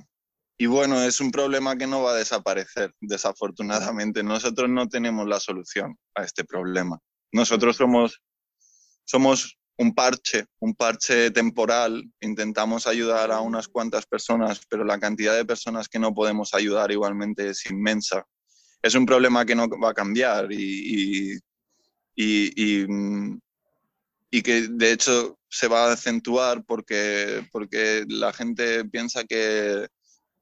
y 0.57 0.67
bueno, 0.67 1.03
es 1.03 1.21
un 1.21 1.31
problema 1.33 1.77
que 1.77 1.87
no 1.87 2.03
va 2.03 2.13
a 2.13 2.17
desaparecer, 2.17 2.95
desafortunadamente. 3.01 4.23
Nosotros 4.23 4.69
no 4.71 4.89
tenemos 4.89 5.27
la 5.27 5.41
solución 5.41 5.97
a 6.15 6.23
este 6.23 6.45
problema. 6.45 6.99
Nosotros 7.33 7.77
somos, 7.77 8.23
somos 9.05 9.59
un 9.79 9.95
parche, 9.95 10.47
un 10.61 10.75
parche 10.75 11.33
temporal. 11.33 12.05
Intentamos 12.21 12.87
ayudar 12.87 13.33
a 13.33 13.41
unas 13.41 13.67
cuantas 13.67 14.07
personas, 14.07 14.61
pero 14.69 14.85
la 14.85 15.01
cantidad 15.01 15.35
de 15.35 15.45
personas 15.45 15.89
que 15.89 15.99
no 15.99 16.15
podemos 16.15 16.55
ayudar 16.55 16.93
igualmente 16.93 17.49
es 17.49 17.69
inmensa. 17.69 18.25
Es 18.81 18.95
un 18.95 19.07
problema 19.07 19.45
que 19.45 19.57
no 19.57 19.69
va 19.69 19.91
a 19.91 19.95
cambiar 19.95 20.53
y, 20.53 21.33
y, 22.15 22.53
y, 22.55 22.87
y 24.31 24.43
que 24.43 24.69
de 24.69 24.93
hecho 24.93 25.37
se 25.49 25.67
va 25.67 25.89
a 25.89 25.93
acentuar 25.93 26.65
porque, 26.65 27.49
porque 27.51 28.05
la 28.09 28.33
gente 28.33 28.85
piensa 28.85 29.25
que 29.25 29.89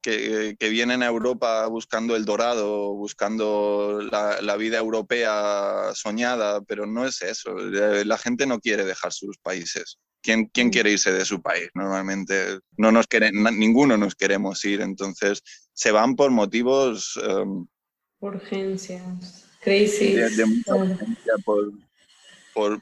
que, 0.02 0.56
vienen 0.68 1.02
a 1.02 1.06
Europa 1.06 1.66
buscando 1.68 2.16
el 2.16 2.24
dorado, 2.24 2.92
buscando 2.94 4.00
la, 4.10 4.56
vida 4.56 4.78
europea 4.78 5.92
soñada, 5.94 6.60
pero 6.62 6.86
no 6.86 7.06
es 7.06 7.22
eso. 7.22 7.54
La 7.56 8.18
gente 8.18 8.46
no 8.46 8.60
quiere 8.60 8.84
dejar 8.84 9.12
sus 9.12 9.38
países. 9.38 9.98
¿Quién, 10.20 10.46
quién 10.46 10.68
mm. 10.68 10.70
quiere 10.70 10.92
irse 10.92 11.12
de 11.12 11.24
su 11.24 11.40
país? 11.40 11.68
Normalmente 11.74 12.58
no 12.76 12.92
nos 12.92 13.06
ninguno 13.32 13.96
nos 13.96 14.14
queremos 14.14 14.64
ir, 14.64 14.80
entonces 14.80 15.42
se 15.72 15.90
van 15.90 16.16
por 16.16 16.30
motivos... 16.30 17.16
Um, 17.16 17.66
Urgencias, 18.20 19.48
crisis. 19.60 20.36
De, 20.36 20.46
mucha 20.46 20.76
urgencia, 20.76 21.32
por, 21.44 21.72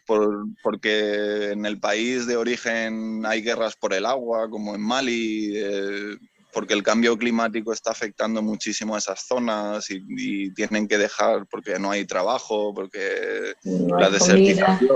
por, 0.04 0.44
porque 0.62 1.52
en 1.52 1.64
el 1.64 1.80
país 1.80 2.26
de 2.26 2.37
origen 2.37 3.24
hay 3.24 3.40
guerras 3.40 3.74
por 3.76 3.94
el 3.94 4.04
agua, 4.04 4.50
como 4.50 4.74
en 4.74 4.83
Mali, 4.83 5.52
eh, 5.56 6.16
porque 6.52 6.74
el 6.74 6.82
cambio 6.82 7.16
climático 7.16 7.72
está 7.72 7.90
afectando 7.90 8.42
muchísimo 8.42 8.94
a 8.94 8.98
esas 8.98 9.26
zonas 9.26 9.86
y, 9.90 10.52
tienen 10.54 10.88
que 10.88 10.98
dejar 10.98 11.46
porque 11.50 11.78
no 11.78 11.90
hay 11.90 12.04
trabajo, 12.04 12.74
porque 12.74 13.54
la 13.64 14.10
desertización, 14.10 14.90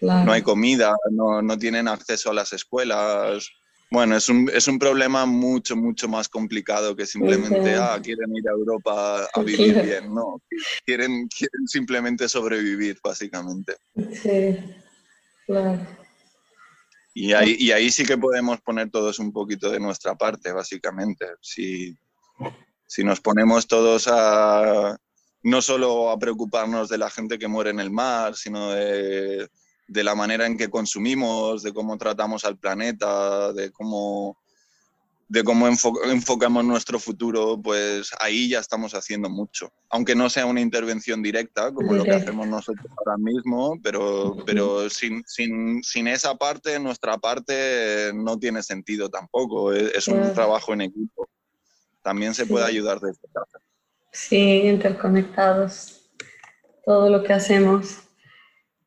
no 0.00 0.32
hay 0.32 0.42
comida, 0.42 0.94
no, 1.10 1.42
no, 1.42 1.58
tienen 1.58 1.88
acceso 1.88 2.30
a 2.30 2.34
las 2.34 2.52
escuelas. 2.52 3.48
Bueno, 3.90 4.16
es 4.16 4.28
un, 4.28 4.50
es 4.52 4.66
un 4.66 4.78
problema 4.78 5.24
mucho, 5.26 5.76
mucho 5.76 6.08
más 6.08 6.28
complicado 6.28 6.96
que 6.96 7.06
simplemente, 7.06 7.74
ah, 7.74 7.98
quieren 8.02 8.34
ir 8.34 8.48
a 8.48 8.52
Europa 8.52 9.28
a 9.32 9.42
vivir 9.42 9.82
bien, 9.82 10.14
no, 10.14 10.40
quieren, 10.84 11.28
quieren 11.28 11.66
simplemente 11.66 12.28
sobrevivir, 12.28 12.98
básicamente. 13.02 13.76
Sí, 14.12 14.58
claro. 15.46 16.03
Y 17.14 17.32
ahí, 17.32 17.56
y 17.58 17.70
ahí 17.70 17.90
sí 17.90 18.04
que 18.04 18.18
podemos 18.18 18.60
poner 18.60 18.90
todos 18.90 19.20
un 19.20 19.32
poquito 19.32 19.70
de 19.70 19.78
nuestra 19.78 20.16
parte, 20.16 20.50
básicamente. 20.50 21.26
Si, 21.40 21.96
si 22.86 23.04
nos 23.04 23.20
ponemos 23.20 23.68
todos 23.68 24.08
a 24.10 24.98
no 25.44 25.62
solo 25.62 26.10
a 26.10 26.18
preocuparnos 26.18 26.88
de 26.88 26.98
la 26.98 27.10
gente 27.10 27.38
que 27.38 27.48
muere 27.48 27.70
en 27.70 27.78
el 27.78 27.90
mar, 27.90 28.34
sino 28.34 28.72
de, 28.72 29.48
de 29.86 30.04
la 30.04 30.14
manera 30.14 30.46
en 30.46 30.56
que 30.56 30.70
consumimos, 30.70 31.62
de 31.62 31.72
cómo 31.72 31.96
tratamos 31.98 32.44
al 32.44 32.58
planeta, 32.58 33.52
de 33.52 33.70
cómo 33.70 34.38
de 35.28 35.42
cómo 35.42 35.66
enfocamos 35.68 36.64
nuestro 36.64 36.98
futuro, 36.98 37.60
pues 37.60 38.10
ahí 38.20 38.48
ya 38.48 38.60
estamos 38.60 38.94
haciendo 38.94 39.28
mucho. 39.30 39.72
Aunque 39.90 40.14
no 40.14 40.28
sea 40.28 40.46
una 40.46 40.60
intervención 40.60 41.22
directa, 41.22 41.72
como 41.72 41.94
lo 41.94 42.04
que 42.04 42.12
hacemos 42.12 42.46
nosotros 42.46 42.86
ahora 42.98 43.16
mismo, 43.18 43.78
pero, 43.82 44.36
pero 44.44 44.88
sin, 44.90 45.24
sin, 45.26 45.82
sin, 45.82 46.08
esa 46.08 46.34
parte, 46.34 46.78
nuestra 46.78 47.16
parte 47.18 48.12
no 48.14 48.38
tiene 48.38 48.62
sentido 48.62 49.08
tampoco. 49.08 49.72
Es, 49.72 50.06
un 50.08 50.32
trabajo 50.34 50.72
en 50.74 50.82
equipo. 50.82 51.28
También 52.02 52.34
se 52.34 52.46
puede 52.46 52.66
ayudar 52.66 53.00
desde 53.00 53.26
casa. 53.32 53.58
Sí, 54.12 54.62
interconectados. 54.62 56.10
Todo 56.84 57.08
lo 57.08 57.22
que 57.22 57.32
hacemos. 57.32 58.03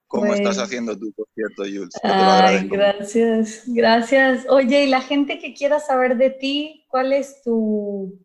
¿Cómo 0.08 0.34
estás 0.34 0.58
haciendo 0.58 0.98
tú, 0.98 1.12
por 1.14 1.28
cierto, 1.36 1.64
Jules? 1.64 1.94
Ay, 2.02 2.68
gracias, 2.70 3.64
gracias. 3.68 4.46
Oye, 4.50 4.86
y 4.86 4.88
la 4.88 5.02
gente 5.02 5.38
que 5.38 5.54
quiera 5.54 5.80
saber 5.80 6.18
de 6.18 6.30
ti, 6.30 6.86
¿cuál 6.88 7.12
es 7.12 7.42
tu, 7.44 8.18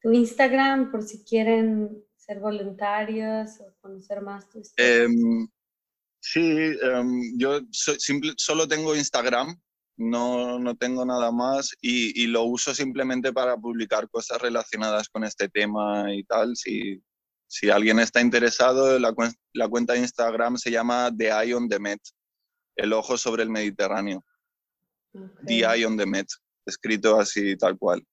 tu 0.00 0.12
Instagram 0.12 0.90
por 0.90 1.04
si 1.04 1.22
quieren 1.22 2.04
ser 2.16 2.40
voluntarios 2.40 3.60
o 3.60 3.72
conocer 3.80 4.20
más 4.20 4.48
tu 4.50 4.58
historia? 4.58 5.04
Em, 5.04 5.48
sí, 6.20 6.40
em, 6.40 7.38
yo 7.38 7.60
solo 8.36 8.66
tengo 8.66 8.96
Instagram, 8.96 9.56
no, 9.96 10.58
no 10.58 10.76
tengo 10.76 11.04
nada 11.04 11.30
más 11.30 11.72
y, 11.80 12.22
y, 12.22 12.26
lo 12.26 12.44
uso 12.44 12.74
simplemente 12.74 13.32
para 13.32 13.56
publicar 13.56 14.08
cosas 14.10 14.40
relacionadas 14.40 15.08
con 15.08 15.24
este 15.24 15.48
tema 15.48 16.12
y 16.14 16.24
tal. 16.24 16.56
Si, 16.56 17.02
si 17.48 17.70
alguien 17.70 17.98
está 17.98 18.20
interesado, 18.20 18.98
la, 18.98 19.14
la, 19.54 19.68
cuenta 19.68 19.94
de 19.94 20.00
Instagram 20.00 20.58
se 20.58 20.70
llama 20.70 21.10
The 21.16 21.30
Eye 21.30 21.54
on 21.54 21.68
the 21.68 21.78
Met, 21.78 22.00
el 22.76 22.92
ojo 22.92 23.16
sobre 23.16 23.42
el 23.42 23.50
Mediterráneo. 23.50 24.22
The 25.46 25.60
Eye 25.64 25.86
on 25.86 25.96
the 25.96 26.04
Met, 26.04 26.28
escrito 26.66 27.18
así 27.18 27.56
tal 27.56 27.78
cual. 27.78 28.06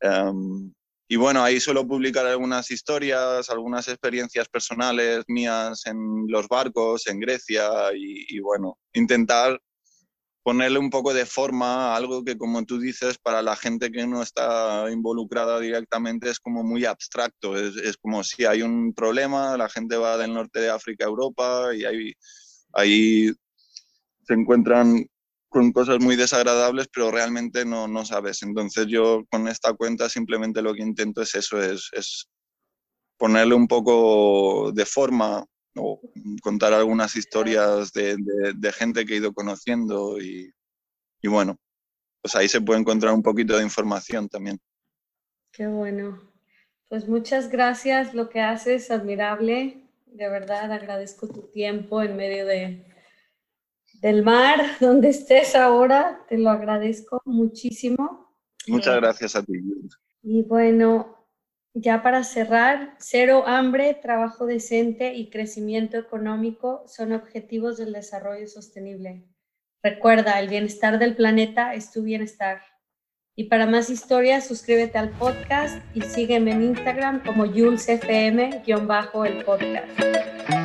Em, 0.00 0.72
y 1.08 1.16
bueno, 1.16 1.42
ahí 1.42 1.60
suelo 1.60 1.86
publicar 1.86 2.26
algunas 2.26 2.70
historias, 2.70 3.50
algunas 3.50 3.88
experiencias 3.88 4.48
personales 4.48 5.24
mías 5.26 5.84
en 5.86 6.26
los 6.28 6.46
barcos, 6.46 7.08
en 7.08 7.18
Grecia, 7.18 7.92
y, 7.92 8.36
y 8.36 8.38
bueno, 8.38 8.78
intentar 8.92 9.60
ponerle 10.44 10.78
un 10.78 10.90
poco 10.90 11.14
de 11.14 11.24
forma 11.24 11.94
a 11.94 11.96
algo 11.96 12.22
que, 12.22 12.36
como 12.36 12.64
tú 12.66 12.78
dices, 12.78 13.18
para 13.18 13.40
la 13.42 13.56
gente 13.56 13.90
que 13.90 14.06
no 14.06 14.22
está 14.22 14.86
involucrada 14.92 15.58
directamente 15.58 16.28
es 16.28 16.38
como 16.38 16.62
muy 16.62 16.84
abstracto. 16.84 17.56
Es, 17.56 17.76
es 17.76 17.96
como 17.96 18.22
si 18.22 18.44
hay 18.44 18.60
un 18.60 18.92
problema, 18.92 19.56
la 19.56 19.70
gente 19.70 19.96
va 19.96 20.18
del 20.18 20.34
norte 20.34 20.60
de 20.60 20.70
África 20.70 21.06
a 21.06 21.08
Europa 21.08 21.74
y 21.74 21.86
ahí, 21.86 22.12
ahí 22.74 23.32
se 24.26 24.34
encuentran 24.34 25.06
con 25.48 25.72
cosas 25.72 25.98
muy 26.00 26.14
desagradables, 26.14 26.88
pero 26.92 27.10
realmente 27.10 27.64
no, 27.64 27.88
no 27.88 28.04
sabes. 28.04 28.42
Entonces 28.42 28.86
yo 28.86 29.24
con 29.30 29.48
esta 29.48 29.72
cuenta 29.72 30.10
simplemente 30.10 30.60
lo 30.60 30.74
que 30.74 30.82
intento 30.82 31.22
es 31.22 31.34
eso, 31.36 31.62
es, 31.62 31.88
es 31.92 32.28
ponerle 33.16 33.54
un 33.54 33.66
poco 33.66 34.72
de 34.72 34.84
forma 34.84 35.46
o 35.76 36.00
contar 36.42 36.72
algunas 36.72 37.16
historias 37.16 37.92
de, 37.92 38.16
de, 38.54 38.72
gente 38.72 39.04
que 39.04 39.14
he 39.14 39.18
ido 39.18 39.32
conociendo 39.32 40.20
y, 40.20 40.52
y, 41.20 41.28
bueno, 41.28 41.58
pues 42.22 42.36
ahí 42.36 42.48
se 42.48 42.60
puede 42.60 42.80
encontrar 42.80 43.12
un 43.12 43.22
poquito 43.22 43.56
de 43.56 43.64
información 43.64 44.28
también. 44.28 44.58
Qué 45.52 45.66
bueno. 45.66 46.20
Pues 46.88 47.08
muchas 47.08 47.48
gracias, 47.50 48.14
lo 48.14 48.28
que 48.28 48.40
haces 48.40 48.84
es 48.84 48.90
admirable. 48.90 49.82
De 50.06 50.28
verdad 50.28 50.70
agradezco 50.70 51.26
tu 51.26 51.50
tiempo 51.50 52.02
en 52.02 52.16
medio 52.16 52.46
de, 52.46 52.86
del 54.00 54.22
mar, 54.22 54.60
donde 54.80 55.08
estés 55.08 55.54
ahora. 55.54 56.24
Te 56.28 56.38
lo 56.38 56.50
agradezco 56.50 57.20
muchísimo. 57.24 58.32
Muchas 58.66 58.96
gracias 58.96 59.36
a 59.36 59.42
ti. 59.42 59.54
Y 60.22 60.42
bueno, 60.42 61.13
ya 61.74 62.02
para 62.02 62.22
cerrar, 62.22 62.94
cero 62.98 63.44
hambre, 63.46 63.94
trabajo 63.94 64.46
decente 64.46 65.14
y 65.14 65.28
crecimiento 65.28 65.98
económico 65.98 66.84
son 66.86 67.12
objetivos 67.12 67.76
del 67.76 67.92
desarrollo 67.92 68.46
sostenible. 68.46 69.24
Recuerda, 69.82 70.38
el 70.38 70.48
bienestar 70.48 70.98
del 70.98 71.16
planeta 71.16 71.74
es 71.74 71.92
tu 71.92 72.02
bienestar. 72.02 72.62
Y 73.36 73.44
para 73.44 73.66
más 73.66 73.90
historias, 73.90 74.46
suscríbete 74.46 74.96
al 74.96 75.10
podcast 75.10 75.82
y 75.92 76.02
sígueme 76.02 76.52
en 76.52 76.62
Instagram 76.62 77.22
como 77.24 77.44
JulesFM-el 77.44 78.62
podcast. 79.44 80.63